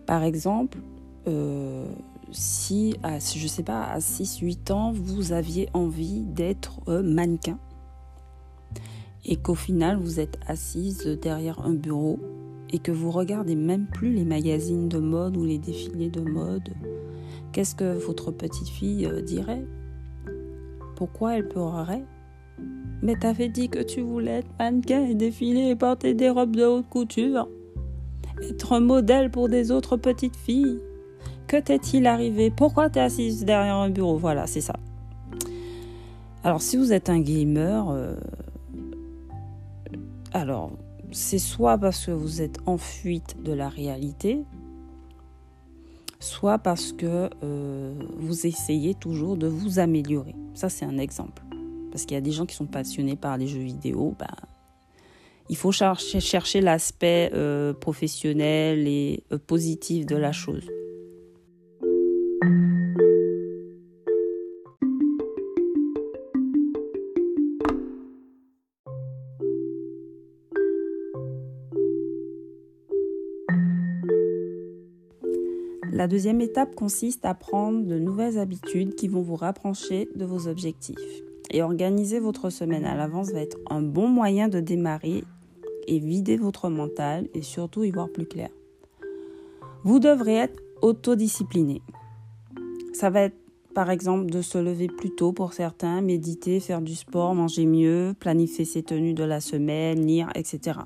Par 0.05 0.23
exemple, 0.23 0.79
euh, 1.27 1.85
si, 2.31 2.95
à, 3.03 3.19
je 3.19 3.47
sais 3.47 3.63
pas, 3.63 3.83
à 3.83 3.99
6-8 3.99 4.71
ans, 4.71 4.91
vous 4.91 5.31
aviez 5.31 5.69
envie 5.73 6.21
d'être 6.21 6.79
euh, 6.87 7.01
mannequin 7.01 7.57
et 9.25 9.37
qu'au 9.37 9.55
final, 9.55 9.97
vous 9.97 10.19
êtes 10.19 10.37
assise 10.47 11.05
derrière 11.21 11.65
un 11.65 11.73
bureau 11.73 12.19
et 12.71 12.79
que 12.79 12.91
vous 12.91 13.11
regardez 13.11 13.55
même 13.55 13.85
plus 13.85 14.13
les 14.13 14.25
magazines 14.25 14.89
de 14.89 14.97
mode 14.97 15.37
ou 15.37 15.45
les 15.45 15.59
défilés 15.59 16.09
de 16.09 16.21
mode, 16.21 16.73
qu'est-ce 17.51 17.75
que 17.75 17.97
votre 17.97 18.31
petite 18.31 18.67
fille 18.67 19.05
euh, 19.05 19.21
dirait? 19.21 19.65
Pourquoi 20.95 21.37
elle 21.37 21.47
pleurerait? 21.47 22.03
Mais 23.03 23.15
t'avais 23.15 23.49
dit 23.49 23.67
que 23.67 23.83
tu 23.83 23.99
voulais 23.99 24.39
être 24.39 24.49
mannequin 24.57 25.05
et 25.05 25.13
défiler 25.13 25.69
et 25.69 25.75
porter 25.75 26.13
des 26.13 26.29
robes 26.29 26.55
de 26.55 26.63
haute 26.63 26.87
couture. 26.89 27.49
Être 28.41 28.79
modèle 28.79 29.29
pour 29.29 29.49
des 29.49 29.71
autres 29.71 29.97
petites 29.97 30.37
filles. 30.37 30.79
Que 31.47 31.57
t'est-il 31.57 32.07
arrivé? 32.07 32.49
Pourquoi 32.49 32.89
t'es 32.89 33.01
assise 33.01 33.43
derrière 33.43 33.75
un 33.75 33.89
bureau? 33.89 34.17
Voilà, 34.17 34.47
c'est 34.47 34.61
ça. 34.61 34.75
Alors, 36.45 36.61
si 36.61 36.77
vous 36.77 36.93
êtes 36.93 37.09
un 37.09 37.19
gamer, 37.19 37.89
euh, 37.89 38.15
alors, 40.31 40.71
c'est 41.11 41.39
soit 41.39 41.77
parce 41.77 42.05
que 42.05 42.11
vous 42.11 42.41
êtes 42.41 42.57
en 42.65 42.77
fuite 42.77 43.35
de 43.43 43.51
la 43.51 43.67
réalité, 43.67 44.45
soit 46.21 46.57
parce 46.57 46.93
que 46.93 47.29
euh, 47.43 47.93
vous 48.17 48.47
essayez 48.47 48.93
toujours 48.95 49.35
de 49.35 49.47
vous 49.47 49.79
améliorer. 49.79 50.35
Ça, 50.53 50.69
c'est 50.69 50.85
un 50.85 50.97
exemple 50.97 51.43
parce 51.93 52.07
qu'il 52.07 52.15
y 52.15 52.17
a 52.17 52.21
des 52.21 52.31
gens 52.31 52.47
qui 52.47 52.55
sont 52.55 52.65
passionnés 52.65 53.15
par 53.15 53.37
les 53.37 53.45
jeux 53.45 53.59
vidéo, 53.59 54.15
bah, 54.17 54.25
il 55.47 55.55
faut 55.55 55.71
chercher, 55.71 56.59
l'aspect 56.59 57.29
euh, 57.35 57.71
professionnel 57.71 58.87
et 58.87 59.23
euh, 59.31 59.37
positif 59.37 60.07
de 60.07 60.15
la 60.15 60.31
chose. 60.31 60.67
La 75.91 76.07
deuxième 76.07 76.41
étape 76.41 76.73
consiste 76.73 77.23
à 77.23 77.35
prendre 77.35 77.85
de 77.85 77.99
nouvelles 77.99 78.39
habitudes 78.39 78.95
qui 78.95 79.07
vont 79.07 79.21
vous 79.21 79.35
rapprocher 79.35 80.09
de 80.15 80.25
vos 80.25 80.47
objectifs 80.47 80.97
et 81.53 81.61
organiser 81.61 82.19
votre 82.19 82.49
semaine 82.49 82.83
à 82.83 82.95
l'avance 82.95 83.31
va 83.31 83.39
être 83.39 83.57
un 83.69 83.81
bon 83.81 84.07
moyen 84.07 84.49
de 84.49 84.59
démarrer 84.59 85.23
et 85.87 85.99
vider 85.99 86.35
votre 86.35 86.69
mental 86.69 87.27
et 87.33 87.43
surtout 87.43 87.83
y 87.83 87.91
voir 87.91 88.09
plus 88.09 88.25
clair. 88.25 88.49
Vous 89.83 89.99
devrez 89.99 90.35
être 90.35 90.61
autodiscipliner. 90.81 91.81
Ça 92.93 93.09
va 93.09 93.21
être 93.21 93.37
par 93.73 93.89
exemple 93.89 94.27
de 94.27 94.41
se 94.41 94.57
lever 94.57 94.87
plus 94.87 95.11
tôt 95.15 95.31
pour 95.31 95.53
certains, 95.53 96.01
méditer, 96.01 96.59
faire 96.59 96.81
du 96.81 96.95
sport, 96.95 97.33
manger 97.35 97.65
mieux, 97.65 98.13
planifier 98.19 98.65
ses 98.65 98.83
tenues 98.83 99.13
de 99.13 99.23
la 99.23 99.39
semaine, 99.39 100.05
lire, 100.05 100.29
etc. 100.35 100.79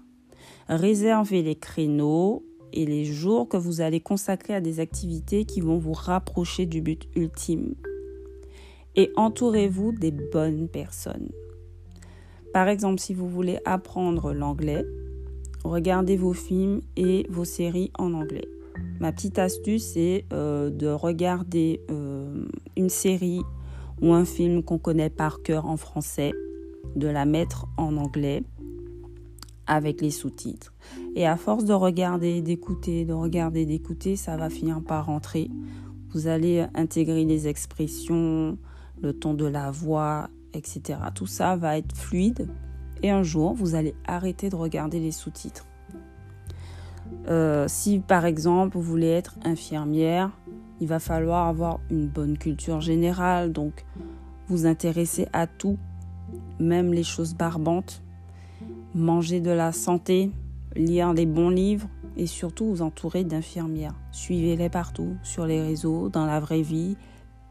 Réservez 0.69 1.43
les 1.43 1.55
créneaux 1.55 2.43
et 2.73 2.85
les 2.85 3.05
jours 3.05 3.47
que 3.47 3.57
vous 3.57 3.81
allez 3.81 3.99
consacrer 3.99 4.53
à 4.53 4.61
des 4.61 4.79
activités 4.79 5.45
qui 5.45 5.61
vont 5.61 5.77
vous 5.77 5.93
rapprocher 5.93 6.65
du 6.65 6.81
but 6.81 7.07
ultime. 7.15 7.75
Et 8.97 9.11
entourez-vous 9.15 9.91
des 9.91 10.11
bonnes 10.11 10.67
personnes. 10.67 11.29
Par 12.51 12.67
exemple, 12.67 12.99
si 12.99 13.13
vous 13.13 13.29
voulez 13.29 13.59
apprendre 13.63 14.33
l'anglais, 14.33 14.83
regardez 15.63 16.17
vos 16.17 16.33
films 16.33 16.81
et 16.95 17.27
vos 17.29 17.45
séries 17.45 17.91
en 17.99 18.13
anglais. 18.15 18.47
Ma 18.99 19.11
petite 19.11 19.37
astuce, 19.37 19.93
c'est 19.93 20.25
euh, 20.33 20.71
de 20.71 20.87
regarder 20.87 21.81
euh, 21.91 22.47
une 22.75 22.89
série 22.89 23.43
ou 24.01 24.13
un 24.13 24.25
film 24.25 24.63
qu'on 24.63 24.79
connaît 24.79 25.11
par 25.11 25.43
cœur 25.43 25.67
en 25.67 25.77
français, 25.77 26.31
de 26.95 27.07
la 27.07 27.25
mettre 27.25 27.67
en 27.77 27.97
anglais 27.97 28.43
avec 29.67 30.01
les 30.01 30.11
sous-titres. 30.11 30.73
Et 31.15 31.27
à 31.27 31.37
force 31.37 31.65
de 31.65 31.73
regarder, 31.73 32.41
d'écouter, 32.41 33.05
de 33.05 33.13
regarder, 33.13 33.67
d'écouter, 33.67 34.15
ça 34.15 34.37
va 34.37 34.49
finir 34.49 34.81
par 34.81 35.05
rentrer. 35.05 35.51
Vous 36.13 36.27
allez 36.27 36.65
intégrer 36.73 37.25
les 37.25 37.47
expressions, 37.47 38.57
le 39.01 39.13
ton 39.13 39.33
de 39.33 39.45
la 39.45 39.71
voix, 39.71 40.29
etc. 40.53 40.99
Tout 41.13 41.27
ça 41.27 41.55
va 41.55 41.77
être 41.77 41.95
fluide 41.95 42.47
et 43.03 43.09
un 43.09 43.23
jour, 43.23 43.53
vous 43.53 43.75
allez 43.75 43.95
arrêter 44.05 44.49
de 44.49 44.55
regarder 44.55 44.99
les 44.99 45.11
sous-titres. 45.11 45.65
Euh, 47.27 47.65
si 47.67 47.99
par 47.99 48.25
exemple 48.25 48.77
vous 48.77 48.83
voulez 48.83 49.07
être 49.07 49.35
infirmière, 49.43 50.31
il 50.79 50.87
va 50.87 50.99
falloir 50.99 51.47
avoir 51.47 51.79
une 51.89 52.07
bonne 52.07 52.37
culture 52.37 52.81
générale, 52.81 53.51
donc 53.51 53.85
vous 54.47 54.65
intéresser 54.65 55.27
à 55.33 55.47
tout, 55.47 55.77
même 56.59 56.93
les 56.93 57.03
choses 57.03 57.33
barbantes, 57.33 58.01
manger 58.93 59.41
de 59.41 59.51
la 59.51 59.71
santé, 59.71 60.31
lire 60.75 61.13
les 61.13 61.25
bons 61.25 61.49
livres 61.49 61.87
et 62.15 62.27
surtout 62.27 62.65
vous 62.65 62.81
entourer 62.81 63.23
d'infirmières. 63.23 63.95
Suivez-les 64.11 64.69
partout, 64.69 65.15
sur 65.23 65.45
les 65.45 65.61
réseaux, 65.61 66.09
dans 66.09 66.25
la 66.25 66.39
vraie 66.39 66.61
vie, 66.61 66.97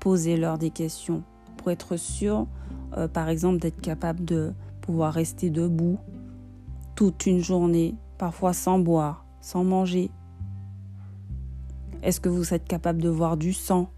posez-leur 0.01 0.59
des 0.59 0.71
questions 0.71 1.23
être 1.71 1.97
sûr, 1.97 2.47
euh, 2.97 3.09
par 3.09 3.29
exemple, 3.29 3.59
d'être 3.59 3.81
capable 3.81 4.25
de 4.25 4.53
pouvoir 4.81 5.13
rester 5.13 5.51
debout 5.51 5.99
toute 6.95 7.27
une 7.27 7.41
journée, 7.41 7.95
parfois 8.19 8.53
sans 8.53 8.79
boire, 8.79 9.27
sans 9.41 9.65
manger 9.65 10.11
Est-ce 12.03 12.21
que 12.21 12.29
vous 12.29 12.55
êtes 12.55 12.67
capable 12.67 13.03
de 13.03 13.09
voir 13.09 13.37
du 13.37 13.53
sang? 13.53 13.91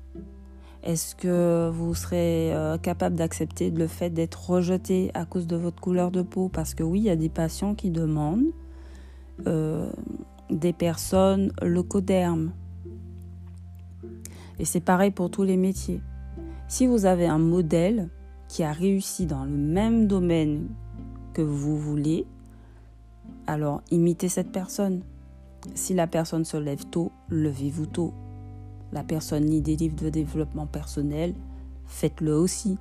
Est-ce 0.83 1.15
que 1.15 1.71
vous 1.73 1.95
serez 1.95 2.55
euh, 2.55 2.79
capable 2.79 3.17
d'accepter 3.17 3.71
le 3.71 3.87
fait 3.87 4.11
d'être 4.11 4.51
rejeté 4.51 5.11
à 5.15 5.25
cause 5.25 5.47
de 5.47 5.57
votre 5.57 5.81
couleur 5.81 6.11
de 6.11 6.23
peau? 6.23 6.49
Parce 6.49 6.75
que 6.75 6.83
oui, 6.83 7.01
il 7.01 7.05
y 7.05 7.11
a 7.11 7.17
des 7.17 7.29
patients 7.29 7.75
qui 7.75 7.91
demandent 7.91 8.53
euh, 9.47 9.91
des 10.51 10.73
personnes 10.73 11.53
leucodermes. 11.63 12.53
Et 14.59 14.65
c'est 14.65 14.81
pareil 14.81 15.11
pour 15.11 15.31
tous 15.31 15.43
les 15.43 15.57
métiers. 15.57 16.01
Si 16.69 16.87
vous 16.87 17.07
avez 17.07 17.27
un 17.27 17.39
modèle 17.39 18.11
qui 18.47 18.63
a 18.63 18.73
réussi 18.73 19.25
dans 19.25 19.45
le 19.45 19.57
même 19.57 20.07
domaine 20.07 20.69
que 21.33 21.41
vous 21.41 21.79
voulez, 21.79 22.27
alors 23.47 23.81
imitez 23.91 24.29
cette 24.29 24.53
personne. 24.53 25.01
Si 25.75 25.95
la 25.95 26.07
personne 26.07 26.45
se 26.45 26.59
lève 26.59 26.85
tôt, 26.85 27.11
levez-vous 27.31 27.87
tôt. 27.87 28.13
La 28.93 29.03
personne 29.03 29.47
lit 29.47 29.63
des 29.63 29.77
livres 29.77 29.97
de 29.97 30.11
développement 30.11 30.67
personnel, 30.67 31.35
faites-le 31.87 32.37
aussi. 32.37 32.77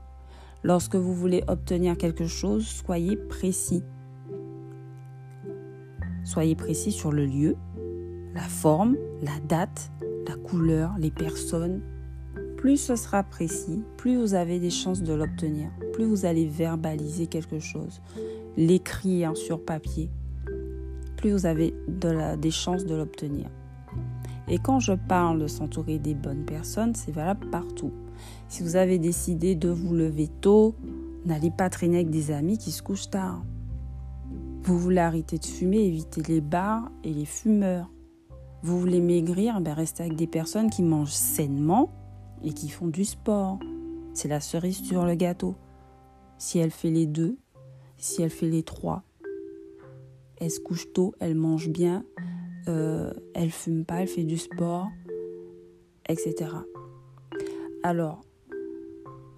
Lorsque 0.64 0.96
vous 0.96 1.14
voulez 1.14 1.46
obtenir 1.48 1.98
quelque 1.98 2.28
chose, 2.28 2.68
soyez 2.68 3.16
précis. 3.16 3.84
Soyez 6.26 6.56
précis 6.56 6.92
sur 6.92 7.14
le 7.14 7.26
lieu, 7.26 7.56
la 8.34 8.42
forme, 8.42 8.98
la 9.22 9.40
date, 9.48 9.92
la 10.28 10.36
couleur, 10.36 10.92
les 11.00 11.12
personnes. 11.12 11.82
Plus 12.58 12.78
ce 12.78 12.96
sera 12.96 13.24
précis, 13.24 13.84
plus 13.98 14.18
vous 14.18 14.34
avez 14.34 14.60
des 14.60 14.72
chances 14.72 15.04
de 15.04 15.14
l'obtenir, 15.14 15.70
plus 15.94 16.06
vous 16.06 16.26
allez 16.26 16.48
verbaliser 16.48 17.28
quelque 17.28 17.60
chose, 17.60 18.02
l'écrire 18.58 19.38
sur 19.38 19.64
papier, 19.64 20.10
plus 21.18 21.32
vous 21.32 21.46
avez 21.46 21.76
des 22.38 22.52
chances 22.52 22.86
de 22.86 22.96
l'obtenir. 22.96 23.48
Et 24.48 24.58
quand 24.58 24.80
je 24.80 24.94
parle 24.94 25.40
de 25.40 25.48
s'entourer 25.48 26.00
des 26.00 26.16
bonnes 26.16 26.46
personnes, 26.46 26.96
c'est 26.96 27.12
valable 27.12 27.48
partout. 27.50 27.92
Si 28.48 28.64
vous 28.64 28.76
avez 28.76 28.98
décidé 28.98 29.56
de 29.56 29.70
vous 29.70 29.94
lever 29.94 30.28
tôt, 30.42 30.74
n'allez 31.26 31.52
pas 31.52 31.70
traîner 31.70 31.98
avec 31.98 32.10
des 32.10 32.32
amis 32.32 32.58
qui 32.58 32.72
se 32.72 32.82
couchent 32.82 33.10
tard. 33.10 33.44
Vous 34.64 34.80
voulez 34.80 35.00
arrêter 35.00 35.38
de 35.38 35.46
fumer, 35.46 35.86
éviter 35.86 36.22
les 36.28 36.42
bars 36.42 36.90
et 37.04 37.14
les 37.14 37.26
fumeurs. 37.26 37.92
Vous 38.64 38.80
voulez 38.80 39.02
maigrir, 39.02 39.62
ben 39.62 39.74
restez 39.74 40.04
avec 40.04 40.16
des 40.16 40.28
personnes 40.28 40.70
qui 40.70 40.82
mangent 40.82 41.12
sainement 41.12 41.92
et 42.44 42.54
qui 42.54 42.70
font 42.70 42.88
du 42.88 43.06
sport. 43.06 43.60
C'est 44.14 44.28
la 44.28 44.40
cerise 44.40 44.84
sur 44.84 45.06
le 45.06 45.16
gâteau. 45.16 45.56
Si 46.38 46.60
elle 46.60 46.72
fait 46.72 46.92
les 46.92 47.06
deux, 47.06 47.38
si 47.98 48.22
elle 48.22 48.30
fait 48.30 48.50
les 48.50 48.64
trois, 48.64 49.04
elle 50.40 50.52
se 50.52 50.60
couche 50.60 50.92
tôt, 50.94 51.14
elle 51.20 51.36
mange 51.36 51.70
bien, 51.70 52.06
euh, 52.68 53.12
elle 53.34 53.52
fume 53.52 53.86
pas, 53.86 54.02
elle 54.02 54.08
fait 54.08 54.24
du 54.24 54.38
sport, 54.38 54.88
etc. 56.08 56.52
Alors, 57.84 58.22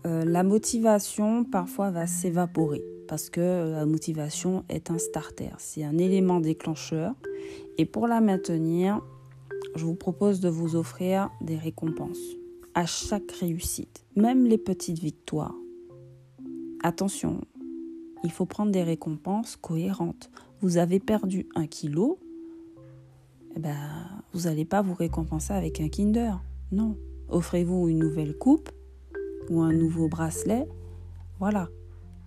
euh, 0.05 0.25
la 0.25 0.43
motivation 0.43 1.43
parfois 1.43 1.91
va 1.91 2.07
s'évaporer 2.07 2.83
parce 3.07 3.29
que 3.29 3.71
la 3.71 3.85
motivation 3.85 4.63
est 4.69 4.91
un 4.91 4.97
starter, 4.97 5.49
c'est 5.57 5.83
un 5.83 5.97
élément 5.97 6.39
déclencheur. 6.39 7.15
Et 7.77 7.85
pour 7.85 8.07
la 8.07 8.21
maintenir, 8.21 9.01
je 9.75 9.85
vous 9.85 9.95
propose 9.95 10.39
de 10.41 10.49
vous 10.49 10.75
offrir 10.75 11.29
des 11.41 11.57
récompenses 11.57 12.38
à 12.73 12.85
chaque 12.85 13.31
réussite, 13.31 14.05
même 14.15 14.45
les 14.45 14.57
petites 14.57 14.99
victoires. 14.99 15.55
Attention, 16.83 17.41
il 18.23 18.31
faut 18.31 18.45
prendre 18.45 18.71
des 18.71 18.83
récompenses 18.83 19.55
cohérentes 19.55 20.29
vous 20.61 20.77
avez 20.77 20.99
perdu 20.99 21.47
un 21.55 21.67
kilo, 21.67 22.19
eh 23.55 23.59
ben, 23.59 23.77
vous 24.33 24.41
n'allez 24.41 24.65
pas 24.65 24.81
vous 24.81 24.93
récompenser 24.93 25.53
avec 25.53 25.79
un 25.79 25.87
Kinder. 25.87 26.33
Non. 26.71 26.97
Offrez-vous 27.29 27.87
une 27.87 27.99
nouvelle 27.99 28.37
coupe 28.37 28.69
ou 29.49 29.61
un 29.61 29.71
nouveau 29.71 30.09
bracelet. 30.09 30.67
Voilà. 31.39 31.69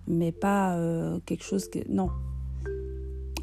Mais 0.07 0.31
pas 0.31 0.77
euh, 0.77 1.19
quelque 1.25 1.43
chose 1.43 1.69
que... 1.69 1.79
Non. 1.89 2.09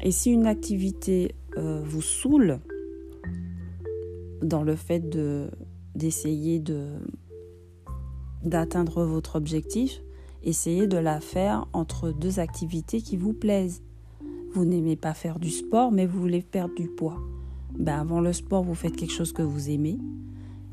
Et 0.03 0.11
si 0.11 0.31
une 0.31 0.45
activité 0.45 1.35
euh, 1.57 1.81
vous 1.85 2.01
saoule 2.01 2.59
dans 4.41 4.63
le 4.63 4.75
fait 4.75 4.99
de 4.99 5.49
d'essayer 5.95 6.59
de 6.59 6.99
d'atteindre 8.43 9.03
votre 9.03 9.35
objectif, 9.35 10.01
essayez 10.43 10.87
de 10.87 10.97
la 10.97 11.19
faire 11.19 11.67
entre 11.73 12.11
deux 12.11 12.39
activités 12.39 13.01
qui 13.01 13.15
vous 13.15 13.33
plaisent. 13.33 13.83
Vous 14.53 14.65
n'aimez 14.65 14.95
pas 14.95 15.13
faire 15.13 15.39
du 15.39 15.51
sport, 15.51 15.91
mais 15.91 16.07
vous 16.07 16.19
voulez 16.19 16.41
perdre 16.41 16.73
du 16.75 16.87
poids. 16.87 17.19
Ben 17.77 17.99
avant 17.99 18.19
le 18.19 18.33
sport, 18.33 18.63
vous 18.63 18.75
faites 18.75 18.95
quelque 18.95 19.13
chose 19.13 19.31
que 19.31 19.43
vous 19.43 19.69
aimez. 19.69 19.99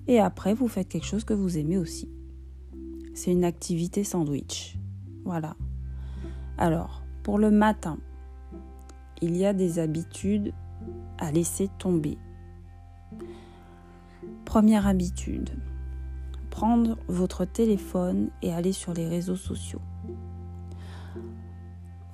Et 0.07 0.19
après, 0.19 0.55
vous 0.55 0.69
faites 0.69 0.89
quelque 0.89 1.07
chose 1.07 1.25
que 1.25 1.35
vous 1.35 1.59
aimez 1.59 1.77
aussi. 1.77 2.09
C'est 3.15 3.33
une 3.33 3.45
activité 3.45 4.05
sandwich. 4.05 4.79
Voilà. 5.25 5.55
Alors, 6.57 7.03
pour 7.23 7.39
le 7.39 7.51
matin, 7.51 7.99
il 9.21 9.37
y 9.37 9.45
a 9.45 9.53
des 9.53 9.79
habitudes 9.79 10.53
à 11.19 11.31
laisser 11.31 11.69
tomber. 11.79 12.17
Première 14.49 14.87
habitude, 14.87 15.51
prendre 16.49 16.97
votre 17.07 17.45
téléphone 17.45 18.31
et 18.41 18.51
aller 18.51 18.73
sur 18.73 18.95
les 18.95 19.07
réseaux 19.07 19.37
sociaux. 19.37 19.83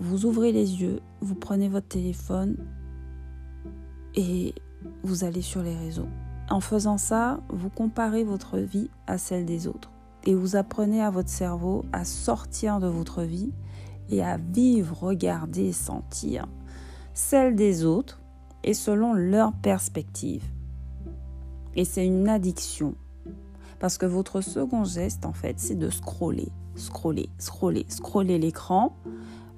Vous 0.00 0.26
ouvrez 0.26 0.50
les 0.50 0.82
yeux, 0.82 0.98
vous 1.20 1.36
prenez 1.36 1.68
votre 1.68 1.86
téléphone 1.86 2.56
et 4.16 4.52
vous 5.04 5.22
allez 5.22 5.42
sur 5.42 5.62
les 5.62 5.76
réseaux. 5.76 6.08
En 6.50 6.58
faisant 6.58 6.98
ça, 6.98 7.38
vous 7.50 7.70
comparez 7.70 8.24
votre 8.24 8.58
vie 8.58 8.90
à 9.06 9.16
celle 9.16 9.46
des 9.46 9.68
autres 9.68 9.92
et 10.24 10.34
vous 10.34 10.56
apprenez 10.56 11.02
à 11.02 11.10
votre 11.10 11.30
cerveau 11.30 11.84
à 11.92 12.04
sortir 12.04 12.80
de 12.80 12.88
votre 12.88 13.22
vie 13.22 13.52
et 14.10 14.24
à 14.24 14.38
vivre, 14.38 15.04
regarder, 15.04 15.72
sentir 15.72 16.48
celle 17.12 17.54
des 17.54 17.84
autres 17.84 18.20
et 18.64 18.74
selon 18.74 19.12
leur 19.12 19.52
perspective. 19.52 20.42
Et 21.76 21.84
c'est 21.84 22.06
une 22.06 22.28
addiction. 22.28 22.94
Parce 23.80 23.98
que 23.98 24.06
votre 24.06 24.40
second 24.40 24.84
geste, 24.84 25.26
en 25.26 25.32
fait, 25.32 25.58
c'est 25.58 25.74
de 25.74 25.90
scroller, 25.90 26.48
scroller, 26.76 27.28
scroller, 27.38 27.86
scroller 27.88 28.38
l'écran 28.38 28.94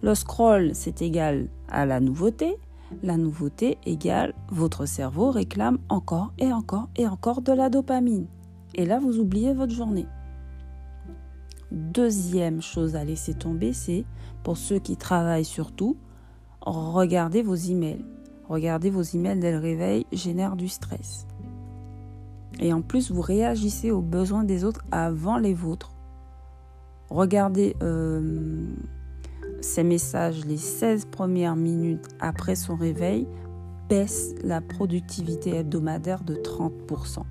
le 0.02 0.14
scroll, 0.14 0.70
c'est 0.74 1.00
égal 1.02 1.48
à 1.68 1.86
la 1.86 2.00
nouveauté. 2.00 2.58
La 3.02 3.16
nouveauté 3.16 3.78
égale 3.86 4.34
votre 4.50 4.86
cerveau 4.86 5.30
réclame 5.30 5.78
encore 5.88 6.32
et 6.38 6.52
encore 6.52 6.88
et 6.96 7.08
encore 7.08 7.42
de 7.42 7.52
la 7.52 7.70
dopamine. 7.70 8.26
Et 8.74 8.84
là, 8.84 9.00
vous 9.00 9.18
oubliez 9.18 9.54
votre 9.54 9.74
journée. 9.74 10.06
Deuxième 11.72 12.62
chose 12.62 12.94
à 12.94 13.04
laisser 13.04 13.34
tomber, 13.34 13.72
c'est 13.72 14.04
pour 14.44 14.56
ceux 14.56 14.78
qui 14.78 14.96
travaillent 14.96 15.44
surtout, 15.44 15.96
regardez 16.60 17.42
vos 17.42 17.56
emails. 17.56 18.04
Regardez 18.48 18.90
vos 18.90 19.02
emails 19.02 19.40
dès 19.40 19.50
le 19.50 19.58
réveil 19.58 20.06
génère 20.12 20.54
du 20.54 20.68
stress. 20.68 21.25
Et 22.60 22.72
en 22.72 22.82
plus, 22.82 23.10
vous 23.10 23.20
réagissez 23.20 23.90
aux 23.90 24.00
besoins 24.00 24.44
des 24.44 24.64
autres 24.64 24.84
avant 24.90 25.38
les 25.38 25.54
vôtres. 25.54 25.92
Regardez 27.10 27.76
euh, 27.82 28.66
ces 29.60 29.84
messages 29.84 30.44
les 30.44 30.56
16 30.56 31.06
premières 31.06 31.56
minutes 31.56 32.06
après 32.20 32.56
son 32.56 32.76
réveil 32.76 33.28
baisse 33.88 34.34
la 34.42 34.60
productivité 34.60 35.56
hebdomadaire 35.56 36.24
de 36.24 36.34
30%. 36.34 37.22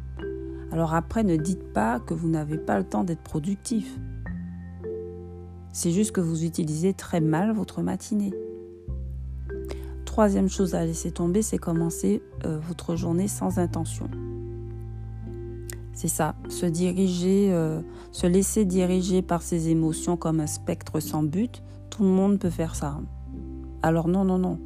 Alors 0.71 0.93
après, 0.93 1.23
ne 1.23 1.35
dites 1.35 1.73
pas 1.73 1.99
que 1.99 2.13
vous 2.13 2.29
n'avez 2.29 2.57
pas 2.57 2.77
le 2.77 2.85
temps 2.85 3.03
d'être 3.03 3.23
productif. 3.23 3.99
C'est 5.73 5.91
juste 5.91 6.13
que 6.13 6.21
vous 6.21 6.45
utilisez 6.45 6.93
très 6.93 7.19
mal 7.19 7.53
votre 7.53 7.81
matinée. 7.81 8.33
Troisième 10.05 10.47
chose 10.47 10.75
à 10.75 10.85
laisser 10.85 11.11
tomber, 11.11 11.41
c'est 11.41 11.57
commencer 11.57 12.23
euh, 12.45 12.57
votre 12.59 12.95
journée 12.95 13.27
sans 13.27 13.59
intention. 13.59 14.09
C'est 15.95 16.07
ça, 16.07 16.35
se 16.49 16.67
diriger, 16.67 17.51
euh, 17.51 17.81
se 18.11 18.27
laisser 18.27 18.65
diriger 18.65 19.23
par 19.23 19.41
ses 19.41 19.69
émotions 19.69 20.17
comme 20.17 20.39
un 20.39 20.47
spectre 20.47 20.99
sans 20.99 21.23
but, 21.23 21.63
tout 21.89 22.03
le 22.03 22.09
monde 22.09 22.37
peut 22.37 22.51
faire 22.51 22.75
ça. 22.75 22.99
Alors 23.81 24.07
non, 24.07 24.23
non, 24.23 24.37
non. 24.37 24.59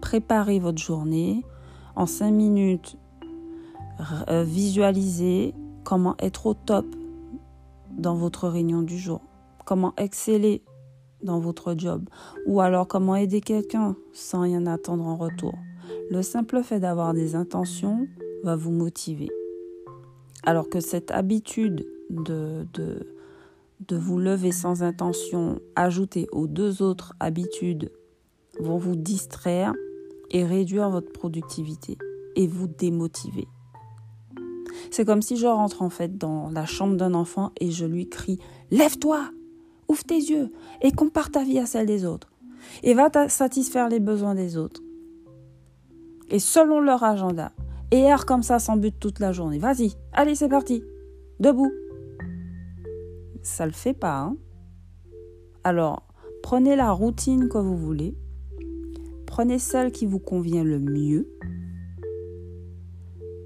Préparez 0.00 0.60
votre 0.60 0.80
journée. 0.80 1.42
En 1.96 2.06
cinq 2.06 2.30
minutes, 2.30 2.96
euh, 4.28 4.44
visualisez 4.44 5.54
comment 5.84 6.16
être 6.18 6.46
au 6.46 6.54
top 6.54 6.86
dans 7.96 8.14
votre 8.14 8.48
réunion 8.48 8.82
du 8.82 8.98
jour 8.98 9.20
comment 9.64 9.94
exceller 9.96 10.62
dans 11.22 11.38
votre 11.38 11.74
job 11.76 12.08
ou 12.46 12.60
alors 12.60 12.86
comment 12.86 13.16
aider 13.16 13.40
quelqu'un 13.40 13.96
sans 14.12 14.42
rien 14.42 14.66
attendre 14.66 15.04
en 15.04 15.16
retour. 15.16 15.54
Le 16.10 16.22
simple 16.22 16.62
fait 16.62 16.80
d'avoir 16.80 17.14
des 17.14 17.34
intentions 17.34 18.06
va 18.42 18.56
vous 18.56 18.70
motiver. 18.70 19.30
Alors 20.46 20.68
que 20.68 20.80
cette 20.80 21.10
habitude 21.10 21.86
de, 22.10 22.66
vous 23.90 24.18
lever 24.18 24.52
sans 24.52 24.82
intention, 24.82 25.60
ajoutée 25.74 26.26
aux 26.32 26.46
deux 26.46 26.82
autres 26.82 27.14
habitudes, 27.18 27.90
vont 28.60 28.76
vous 28.76 28.94
distraire 28.94 29.72
et 30.30 30.44
réduire 30.44 30.90
votre 30.90 31.12
productivité 31.12 31.96
et 32.36 32.46
vous 32.46 32.68
démotiver. 32.68 33.48
C'est 34.90 35.04
comme 35.04 35.22
si 35.22 35.36
je 35.36 35.46
rentre 35.46 35.82
en 35.82 35.90
fait 35.90 36.18
dans 36.18 36.50
la 36.50 36.66
chambre 36.66 36.96
d'un 36.96 37.14
enfant 37.14 37.52
et 37.60 37.70
je 37.70 37.86
lui 37.86 38.08
crie 38.08 38.38
Lève-toi 38.70 39.30
Ouvre 39.88 40.04
tes 40.04 40.16
yeux 40.18 40.50
et 40.82 40.92
compare 40.92 41.30
ta 41.30 41.44
vie 41.44 41.58
à 41.58 41.66
celle 41.66 41.86
des 41.86 42.04
autres. 42.04 42.32
Et 42.82 42.94
va 42.94 43.10
satisfaire 43.28 43.88
les 43.88 44.00
besoins 44.00 44.34
des 44.34 44.56
autres. 44.56 44.82
Et 46.30 46.38
selon 46.38 46.80
leur 46.80 47.02
agenda. 47.02 47.52
Et 47.90 48.00
erre 48.00 48.26
comme 48.26 48.42
ça 48.42 48.58
sans 48.58 48.76
but 48.76 48.98
toute 48.98 49.20
la 49.20 49.32
journée. 49.32 49.58
Vas-y, 49.58 49.92
allez, 50.12 50.34
c'est 50.34 50.48
parti. 50.48 50.82
Debout. 51.40 51.72
Ça 53.42 53.66
le 53.66 53.72
fait 53.72 53.94
pas, 53.94 54.20
hein 54.20 54.36
Alors, 55.64 56.08
prenez 56.42 56.76
la 56.76 56.90
routine 56.92 57.48
que 57.48 57.58
vous 57.58 57.76
voulez. 57.76 58.16
Prenez 59.26 59.58
celle 59.58 59.92
qui 59.92 60.06
vous 60.06 60.18
convient 60.18 60.64
le 60.64 60.78
mieux. 60.78 61.28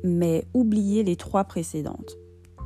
Mais 0.05 0.47
oubliez 0.55 1.03
les 1.03 1.17
trois 1.17 1.45
précédentes. 1.45 2.17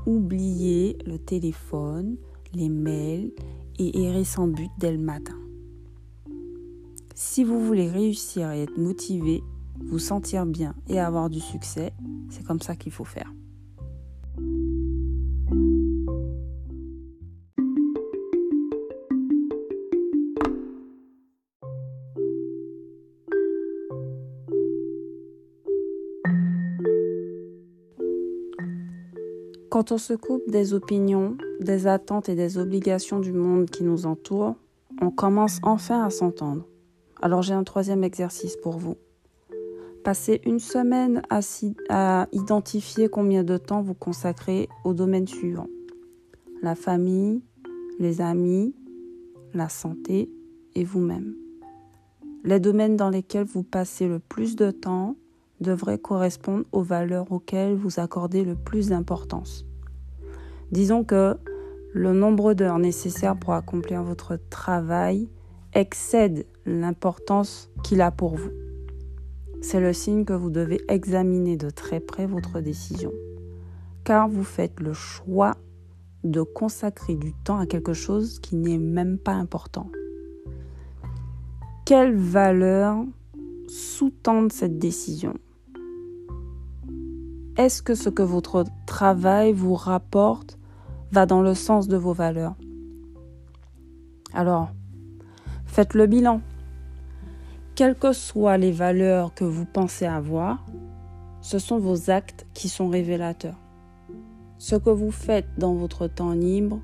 Oubliez 0.06 0.98
le 1.06 1.18
téléphone, 1.18 2.16
les 2.52 2.68
mails 2.68 3.32
et 3.78 4.02
errer 4.04 4.24
sans 4.24 4.48
but 4.48 4.70
dès 4.78 4.92
le 4.92 4.98
matin. 4.98 5.38
Si 7.14 7.44
vous 7.44 7.64
voulez 7.64 7.88
réussir 7.88 8.50
et 8.50 8.62
être 8.62 8.76
motivé, 8.76 9.42
vous 9.80 9.98
sentir 9.98 10.46
bien 10.46 10.74
et 10.88 11.00
avoir 11.00 11.30
du 11.30 11.40
succès, 11.40 11.92
c'est 12.30 12.44
comme 12.44 12.60
ça 12.60 12.76
qu'il 12.76 12.92
faut 12.92 13.04
faire. 13.04 13.32
Quand 29.72 29.90
on 29.90 29.96
se 29.98 30.12
coupe 30.12 30.42
des 30.50 30.74
opinions, 30.74 31.36
des 31.60 31.86
attentes 31.86 32.28
et 32.28 32.34
des 32.34 32.58
obligations 32.58 33.20
du 33.20 33.32
monde 33.32 33.70
qui 33.70 33.84
nous 33.84 34.04
entoure, 34.04 34.54
on 35.00 35.10
commence 35.10 35.60
enfin 35.62 36.04
à 36.04 36.10
s'entendre. 36.10 36.66
Alors 37.22 37.40
j'ai 37.40 37.54
un 37.54 37.64
troisième 37.64 38.04
exercice 38.04 38.56
pour 38.56 38.76
vous. 38.76 38.96
Passez 40.04 40.40
une 40.44 40.58
semaine 40.58 41.22
à, 41.30 42.26
identifier 42.32 43.08
combien 43.08 43.44
de 43.44 43.56
temps 43.56 43.82
vous 43.82 43.94
consacrez 43.94 44.68
au 44.84 44.94
domaine 44.94 45.28
suivant. 45.28 45.68
La 46.60 46.74
famille, 46.74 47.40
les 48.00 48.20
amis, 48.20 48.74
la 49.54 49.68
santé 49.68 50.28
et 50.74 50.82
vous-même. 50.82 51.34
Les 52.42 52.58
domaines 52.58 52.96
dans 52.96 53.10
lesquels 53.10 53.44
vous 53.44 53.62
passez 53.62 54.08
le 54.08 54.18
plus 54.18 54.56
de 54.56 54.72
temps 54.72 55.14
devrait 55.60 55.98
correspondre 55.98 56.64
aux 56.72 56.82
valeurs 56.82 57.30
auxquelles 57.30 57.76
vous 57.76 58.00
accordez 58.00 58.44
le 58.44 58.56
plus 58.56 58.88
d'importance. 58.88 59.64
Disons 60.72 61.04
que 61.04 61.36
le 61.94 62.12
nombre 62.12 62.54
d'heures 62.54 62.80
nécessaires 62.80 63.38
pour 63.38 63.52
accomplir 63.52 64.02
votre 64.02 64.36
travail 64.50 65.28
excède 65.74 66.44
l'importance 66.66 67.70
qu'il 67.84 68.00
a 68.00 68.10
pour 68.10 68.34
vous. 68.34 68.50
C'est 69.62 69.80
le 69.80 69.92
signe 69.92 70.24
que 70.24 70.32
vous 70.32 70.50
devez 70.50 70.80
examiner 70.88 71.56
de 71.56 71.70
très 71.70 72.00
près 72.00 72.26
votre 72.26 72.60
décision, 72.60 73.12
car 74.04 74.28
vous 74.28 74.42
faites 74.42 74.80
le 74.80 74.92
choix 74.92 75.56
de 76.24 76.42
consacrer 76.42 77.14
du 77.14 77.32
temps 77.32 77.58
à 77.58 77.66
quelque 77.66 77.92
chose 77.92 78.40
qui 78.40 78.56
n'est 78.56 78.78
même 78.78 79.18
pas 79.18 79.32
important. 79.32 79.88
Quelles 81.86 82.16
valeurs 82.16 83.04
sous-tendent 83.68 84.52
cette 84.52 84.78
décision? 84.78 85.34
Est-ce 87.56 87.82
que 87.82 87.94
ce 87.94 88.08
que 88.08 88.22
votre 88.22 88.64
travail 88.86 89.52
vous 89.52 89.74
rapporte 89.74 90.58
va 91.12 91.24
dans 91.24 91.40
le 91.40 91.54
sens 91.54 91.86
de 91.86 91.96
vos 91.96 92.12
valeurs? 92.12 92.56
Alors, 94.34 94.70
faites 95.66 95.94
le 95.94 96.06
bilan. 96.06 96.40
Quelles 97.74 97.94
que 97.94 98.12
soient 98.12 98.58
les 98.58 98.70
valeurs 98.70 99.32
que 99.32 99.44
vous 99.44 99.64
pensez 99.64 100.04
avoir, 100.04 100.62
ce 101.40 101.58
sont 101.58 101.78
vos 101.78 102.10
actes 102.10 102.46
qui 102.52 102.68
sont 102.68 102.88
révélateurs. 102.88 103.56
Ce 104.58 104.76
que 104.76 104.90
vous 104.90 105.10
faites 105.10 105.46
dans 105.56 105.74
votre 105.74 106.06
temps 106.06 106.32
libre 106.32 106.80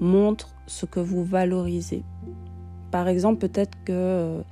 montre 0.00 0.54
ce 0.66 0.84
que 0.84 1.00
vous 1.00 1.24
valorisez. 1.24 2.04
Par 2.90 3.08
exemple, 3.08 3.48
peut-être 3.48 3.76
que 3.84 3.92
euh, 3.92 4.42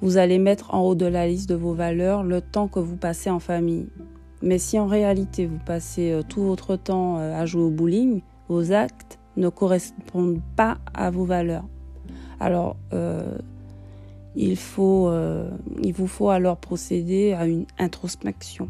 vous 0.00 0.18
allez 0.18 0.38
mettre 0.38 0.72
en 0.72 0.82
haut 0.82 0.94
de 0.94 1.04
la 1.04 1.26
liste 1.26 1.48
de 1.48 1.56
vos 1.56 1.74
valeurs 1.74 2.22
le 2.22 2.40
temps 2.40 2.68
que 2.68 2.78
vous 2.78 2.96
passez 2.96 3.28
en 3.28 3.40
famille. 3.40 3.88
Mais 4.40 4.58
si 4.58 4.78
en 4.78 4.86
réalité 4.86 5.46
vous 5.46 5.58
passez 5.58 6.12
euh, 6.12 6.22
tout 6.22 6.42
votre 6.42 6.76
temps 6.76 7.18
euh, 7.18 7.34
à 7.34 7.44
jouer 7.44 7.64
au 7.64 7.70
bowling, 7.70 8.22
vos 8.48 8.72
actes 8.72 9.18
ne 9.36 9.48
correspondent 9.48 10.40
pas 10.54 10.78
à 10.94 11.10
vos 11.10 11.24
valeurs. 11.24 11.66
Alors, 12.38 12.76
il, 14.36 14.56
faut, 14.56 15.10
il 15.82 15.92
vous 15.92 16.06
faut 16.06 16.30
alors 16.30 16.58
procéder 16.58 17.32
à 17.32 17.46
une 17.46 17.66
introspection. 17.78 18.68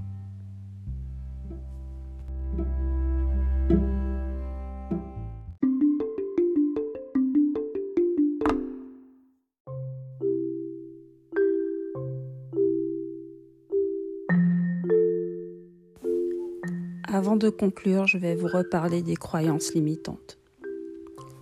Avant 17.09 17.37
de 17.37 17.49
conclure, 17.49 18.07
je 18.07 18.19
vais 18.19 18.35
vous 18.35 18.47
reparler 18.47 19.01
des 19.01 19.17
croyances 19.17 19.73
limitantes. 19.73 20.39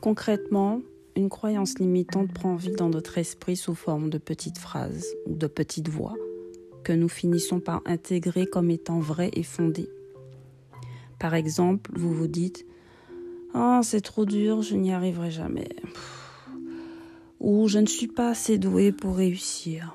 Concrètement, 0.01 0.83
une 1.16 1.29
croyance 1.29 1.79
limitante 1.79 2.33
prend 2.33 2.57
vie 2.57 2.74
dans 2.74 2.88
notre 2.88 3.18
esprit 3.18 3.57
sous 3.57 3.74
forme 3.74 4.11
de 4.11 4.18
petites 4.18 4.59
phrases 4.59 5.07
ou 5.27 5.35
de 5.35 5.46
petites 5.46 5.88
voix 5.88 6.14
que 6.83 6.92
nous 6.92 7.09
finissons 7.09 7.61
par 7.61 7.81
intégrer 7.87 8.46
comme 8.46 8.70
étant 8.70 9.00
vraies 9.00 9.31
et 9.33 9.42
fondées. 9.42 9.88
Par 11.18 11.35
exemple, 11.35 11.90
vous 11.94 12.12
vous 12.12 12.27
dites 12.27 12.66
Oh, 13.55 13.81
c'est 13.83 14.00
trop 14.00 14.24
dur, 14.24 14.62
je 14.62 14.74
n'y 14.74 14.92
arriverai 14.92 15.31
jamais. 15.31 15.68
Ou 17.40 17.68
je 17.68 17.79
ne 17.79 17.87
suis 17.87 18.09
pas 18.09 18.31
assez 18.31 18.59
doué 18.59 18.92
pour 18.92 19.16
réussir. 19.16 19.94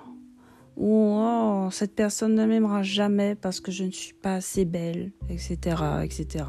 ou 0.78 1.14
oh, 1.18 1.68
cette 1.72 1.94
personne 1.94 2.36
ne 2.36 2.46
m'aimera 2.46 2.84
jamais 2.84 3.36
parce 3.36 3.60
que 3.60 3.72
je 3.72 3.84
ne 3.84 3.92
suis 3.92 4.14
pas 4.14 4.36
assez 4.36 4.66
belle, 4.66 5.12
etc., 5.30 5.58
etc. 6.04 6.46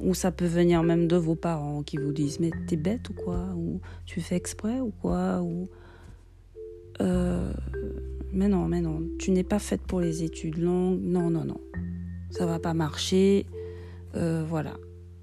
Ou 0.00 0.14
ça 0.14 0.30
peut 0.30 0.46
venir 0.46 0.82
même 0.82 1.08
de 1.08 1.16
vos 1.16 1.34
parents 1.34 1.82
qui 1.82 1.96
vous 1.96 2.12
disent 2.12 2.38
mais 2.40 2.50
t'es 2.66 2.76
bête 2.76 3.08
ou 3.10 3.14
quoi? 3.14 3.54
Ou 3.56 3.80
tu 4.06 4.20
fais 4.20 4.36
exprès 4.36 4.80
ou 4.80 4.92
quoi? 5.02 5.40
Ou 5.42 5.68
euh, 7.00 7.52
mais 8.32 8.48
non, 8.48 8.66
mais 8.66 8.80
non, 8.80 9.02
tu 9.18 9.30
n'es 9.30 9.44
pas 9.44 9.58
faite 9.58 9.82
pour 9.82 10.00
les 10.00 10.22
études 10.22 10.58
longues. 10.58 11.00
Non, 11.02 11.30
non, 11.30 11.44
non, 11.44 11.60
ça 12.30 12.46
va 12.46 12.58
pas 12.58 12.74
marcher. 12.74 13.46
Euh, 14.14 14.44
voilà. 14.48 14.74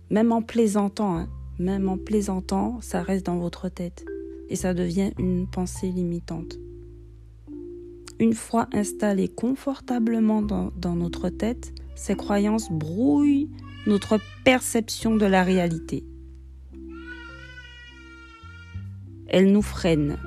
Même 0.09 0.31
en 0.31 0.41
plaisantant, 0.41 1.17
hein, 1.17 1.29
même 1.59 1.89
en 1.89 1.97
plaisantant, 1.97 2.79
ça 2.81 3.01
reste 3.01 3.25
dans 3.25 3.37
votre 3.37 3.69
tête 3.69 4.05
et 4.49 4.55
ça 4.55 4.73
devient 4.73 5.11
une 5.17 5.47
pensée 5.47 5.89
limitante. 5.89 6.57
Une 8.19 8.33
fois 8.33 8.67
installées 8.71 9.27
confortablement 9.27 10.41
dans, 10.41 10.71
dans 10.77 10.95
notre 10.95 11.29
tête, 11.29 11.73
ces 11.95 12.15
croyances 12.15 12.71
brouillent 12.71 13.49
notre 13.85 14.19
perception 14.43 15.15
de 15.15 15.25
la 15.25 15.43
réalité. 15.43 16.03
Elles 19.27 19.51
nous 19.51 19.61
freinent, 19.61 20.17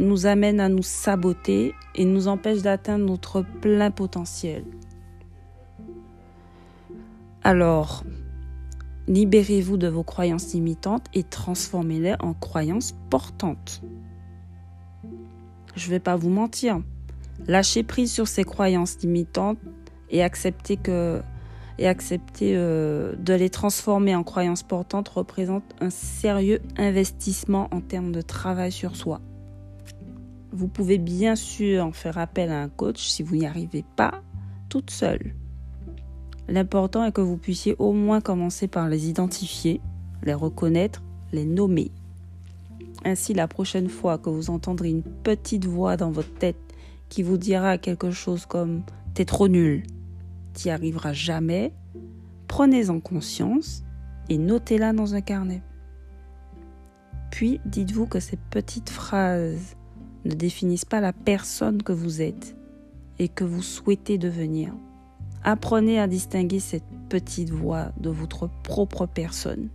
nous 0.00 0.26
amènent 0.26 0.60
à 0.60 0.68
nous 0.68 0.82
saboter 0.82 1.74
et 1.94 2.04
nous 2.04 2.28
empêchent 2.28 2.62
d'atteindre 2.62 3.06
notre 3.06 3.42
plein 3.60 3.90
potentiel. 3.90 4.64
Alors, 7.44 8.04
libérez-vous 9.08 9.76
de 9.76 9.88
vos 9.88 10.04
croyances 10.04 10.52
limitantes 10.54 11.06
et 11.12 11.22
transformez-les 11.22 12.14
en 12.20 12.34
croyances 12.34 12.94
portantes. 13.10 13.82
Je 15.74 15.86
ne 15.86 15.90
vais 15.90 16.00
pas 16.00 16.16
vous 16.16 16.30
mentir. 16.30 16.80
Lâchez 17.46 17.82
prise 17.82 18.12
sur 18.12 18.28
ces 18.28 18.44
croyances 18.44 18.98
limitantes 19.02 19.58
et 20.10 20.22
accepter 20.22 20.76
que 20.76 21.22
et 21.78 21.88
accepter 21.88 22.52
euh, 22.56 23.14
de 23.16 23.34
les 23.34 23.50
transformer 23.50 24.14
en 24.14 24.22
croyances 24.22 24.62
portantes 24.62 25.08
représente 25.08 25.64
un 25.80 25.90
sérieux 25.90 26.60
investissement 26.76 27.68
en 27.72 27.80
termes 27.80 28.12
de 28.12 28.20
travail 28.20 28.72
sur 28.72 28.96
soi. 28.96 29.20
Vous 30.52 30.68
pouvez 30.68 30.98
bien 30.98 31.34
sûr 31.34 31.94
faire 31.94 32.18
appel 32.18 32.50
à 32.50 32.60
un 32.62 32.68
coach 32.68 33.02
si 33.06 33.22
vous 33.22 33.36
n'y 33.36 33.46
arrivez 33.46 33.84
pas 33.96 34.22
toute 34.68 34.90
seule. 34.90 35.34
L'important 36.48 37.04
est 37.04 37.12
que 37.12 37.20
vous 37.20 37.36
puissiez 37.38 37.76
au 37.78 37.92
moins 37.92 38.20
commencer 38.20 38.68
par 38.68 38.88
les 38.88 39.08
identifier, 39.08 39.80
les 40.22 40.34
reconnaître, 40.34 41.02
les 41.32 41.44
nommer. 41.44 41.90
Ainsi, 43.04 43.32
la 43.32 43.48
prochaine 43.48 43.88
fois 43.88 44.18
que 44.18 44.28
vous 44.30 44.50
entendrez 44.50 44.90
une 44.90 45.02
petite 45.02 45.64
voix 45.64 45.96
dans 45.96 46.10
votre 46.10 46.34
tête 46.34 46.56
qui 47.08 47.22
vous 47.22 47.36
dira 47.36 47.78
quelque 47.78 48.10
chose 48.10 48.46
comme 48.46 48.82
T'es 49.14 49.24
trop 49.24 49.48
nul, 49.48 49.82
t'y 50.52 50.70
arriveras 50.70 51.12
jamais, 51.12 51.72
prenez-en 52.48 53.00
conscience 53.00 53.82
et 54.28 54.38
notez-la 54.38 54.92
dans 54.92 55.14
un 55.14 55.20
carnet. 55.20 55.62
Puis 57.30 57.60
dites-vous 57.64 58.06
que 58.06 58.20
ces 58.20 58.36
petites 58.50 58.90
phrases 58.90 59.76
ne 60.24 60.34
définissent 60.34 60.84
pas 60.84 61.00
la 61.00 61.12
personne 61.12 61.82
que 61.82 61.92
vous 61.92 62.20
êtes 62.22 62.56
et 63.18 63.28
que 63.28 63.44
vous 63.44 63.62
souhaitez 63.62 64.18
devenir. 64.18 64.74
Apprenez 65.42 65.98
à 65.98 66.06
distinguer 66.06 66.60
cette 66.60 66.84
petite 67.08 67.50
voix 67.50 67.92
de 67.98 68.10
votre 68.10 68.48
propre 68.62 69.06
personne. 69.06 69.70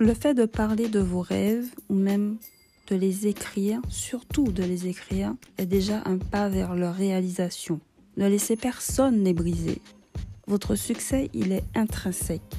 Le 0.00 0.14
fait 0.14 0.32
de 0.32 0.44
parler 0.44 0.88
de 0.88 1.00
vos 1.00 1.22
rêves 1.22 1.74
ou 1.88 1.94
même 1.94 2.36
de 2.86 2.94
les 2.94 3.26
écrire, 3.26 3.80
surtout 3.88 4.52
de 4.52 4.62
les 4.62 4.86
écrire, 4.86 5.34
est 5.58 5.66
déjà 5.66 6.02
un 6.04 6.18
pas 6.18 6.48
vers 6.48 6.76
leur 6.76 6.94
réalisation. 6.94 7.80
Ne 8.16 8.28
laissez 8.28 8.54
personne 8.54 9.24
les 9.24 9.32
briser. 9.32 9.82
Votre 10.46 10.76
succès, 10.76 11.30
il 11.34 11.50
est 11.50 11.64
intrinsèque. 11.74 12.54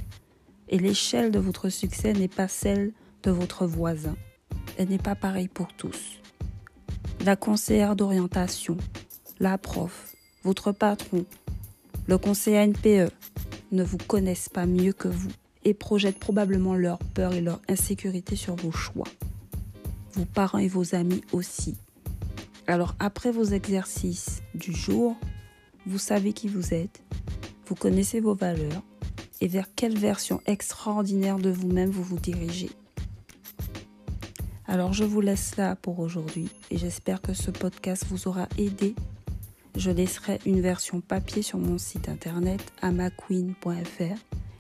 Et 0.67 0.79
l'échelle 0.79 1.31
de 1.31 1.39
votre 1.39 1.69
succès 1.69 2.11
n'est 2.11 2.27
pas 2.27 2.49
celle 2.49 2.91
de 3.23 3.31
votre 3.31 3.65
voisin. 3.65 4.17
Elle 4.77 4.89
n'est 4.89 4.97
pas 4.97 5.15
pareille 5.15 5.47
pour 5.47 5.71
tous. 5.71 6.19
La 7.23 7.37
conseillère 7.37 7.95
d'orientation, 7.95 8.75
la 9.39 9.57
prof, 9.57 10.13
votre 10.43 10.73
patron, 10.73 11.23
le 12.05 12.17
conseiller 12.17 12.67
NPE 12.67 13.13
ne 13.71 13.83
vous 13.83 13.97
connaissent 13.97 14.49
pas 14.49 14.65
mieux 14.65 14.91
que 14.91 15.07
vous 15.07 15.31
et 15.63 15.73
projettent 15.73 16.19
probablement 16.19 16.75
leur 16.75 16.99
peur 16.99 17.33
et 17.33 17.41
leur 17.41 17.59
insécurité 17.67 18.35
sur 18.35 18.55
vos 18.55 18.71
choix. 18.71 19.07
Vos 20.13 20.25
parents 20.25 20.57
et 20.57 20.67
vos 20.67 20.95
amis 20.95 21.21
aussi. 21.31 21.75
Alors 22.67 22.95
après 22.99 23.31
vos 23.31 23.43
exercices 23.43 24.41
du 24.53 24.73
jour, 24.73 25.15
vous 25.85 25.97
savez 25.97 26.33
qui 26.33 26.47
vous 26.47 26.73
êtes, 26.73 27.01
vous 27.65 27.75
connaissez 27.75 28.19
vos 28.19 28.35
valeurs 28.35 28.83
et 29.41 29.47
vers 29.47 29.73
quelle 29.75 29.97
version 29.97 30.41
extraordinaire 30.45 31.37
de 31.37 31.49
vous-même 31.49 31.89
vous 31.89 32.03
vous 32.03 32.19
dirigez. 32.19 32.69
Alors 34.67 34.93
je 34.93 35.03
vous 35.03 35.21
laisse 35.21 35.57
là 35.57 35.75
pour 35.75 35.99
aujourd'hui 35.99 36.49
et 36.69 36.77
j'espère 36.77 37.21
que 37.21 37.33
ce 37.33 37.49
podcast 37.49 38.05
vous 38.07 38.27
aura 38.27 38.47
aidé. 38.57 38.93
Je 39.75 39.89
laisserai 39.89 40.39
une 40.45 40.61
version 40.61 41.01
papier 41.01 41.41
sur 41.41 41.57
mon 41.57 41.77
site 41.77 42.07
internet 42.09 42.61
amaqueen.fr 42.81 44.19